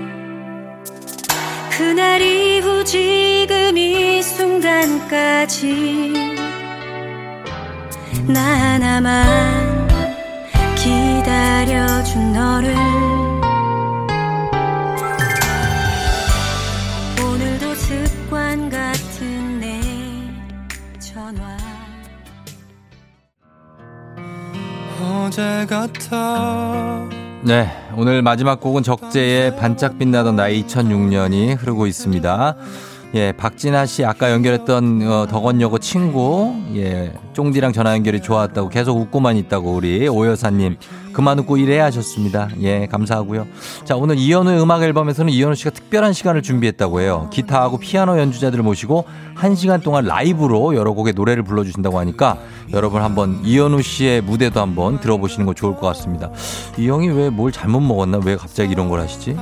[1.70, 6.12] 그날 이후 지금 이 순간까지
[8.28, 9.88] 나 하나만
[10.76, 13.13] 기다려준 너를
[25.24, 27.08] 어제 같아
[27.40, 32.56] 네, 오늘 마지막 곡은 적재의 반짝 빛나던 나의 2006년이 흐르고 있습니다.
[33.14, 39.36] 예, 박진아 씨 아까 연결했던 어, 덕원여고 친구, 예, 쫑디랑 전화 연결이 좋았다고 계속 웃고만
[39.36, 40.76] 있다고 우리 오 여사님
[41.12, 42.48] 그만 웃고 일해 하셨습니다.
[42.62, 43.46] 예, 감사하고요.
[43.84, 47.28] 자, 오늘 이현우의 음악 앨범에서는 이현우 씨가 특별한 시간을 준비했다고 해요.
[47.32, 49.04] 기타하고 피아노 연주자들을 모시고
[49.36, 52.38] 한 시간 동안 라이브로 여러 곡의 노래를 불러 주신다고 하니까
[52.72, 56.30] 여러분 한번 이현우 씨의 무대도 한번 들어보시는 거 좋을 것 같습니다.
[56.78, 58.18] 이 형이 왜 뭘 잘못 먹었나?
[58.24, 59.36] 왜 갑자기 이런 걸 하시지?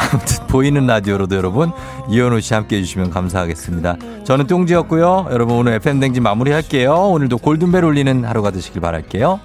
[0.00, 1.72] 아무튼 보이는 라디오로도 여러분
[2.08, 3.96] 이현우 씨 함께 해주시면 감사하겠습니다.
[4.24, 5.28] 저는 뚱지였고요.
[5.30, 6.94] 여러분 오늘 FM 댕진 마무리할게요.
[6.94, 9.40] 오늘도 골든벨 울리는 하루가 되시길 바랄게요.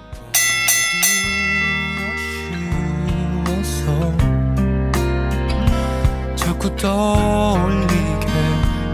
[6.76, 8.26] 떠올리게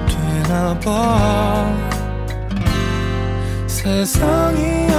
[0.07, 1.67] 되나 봐
[3.67, 4.92] 세상이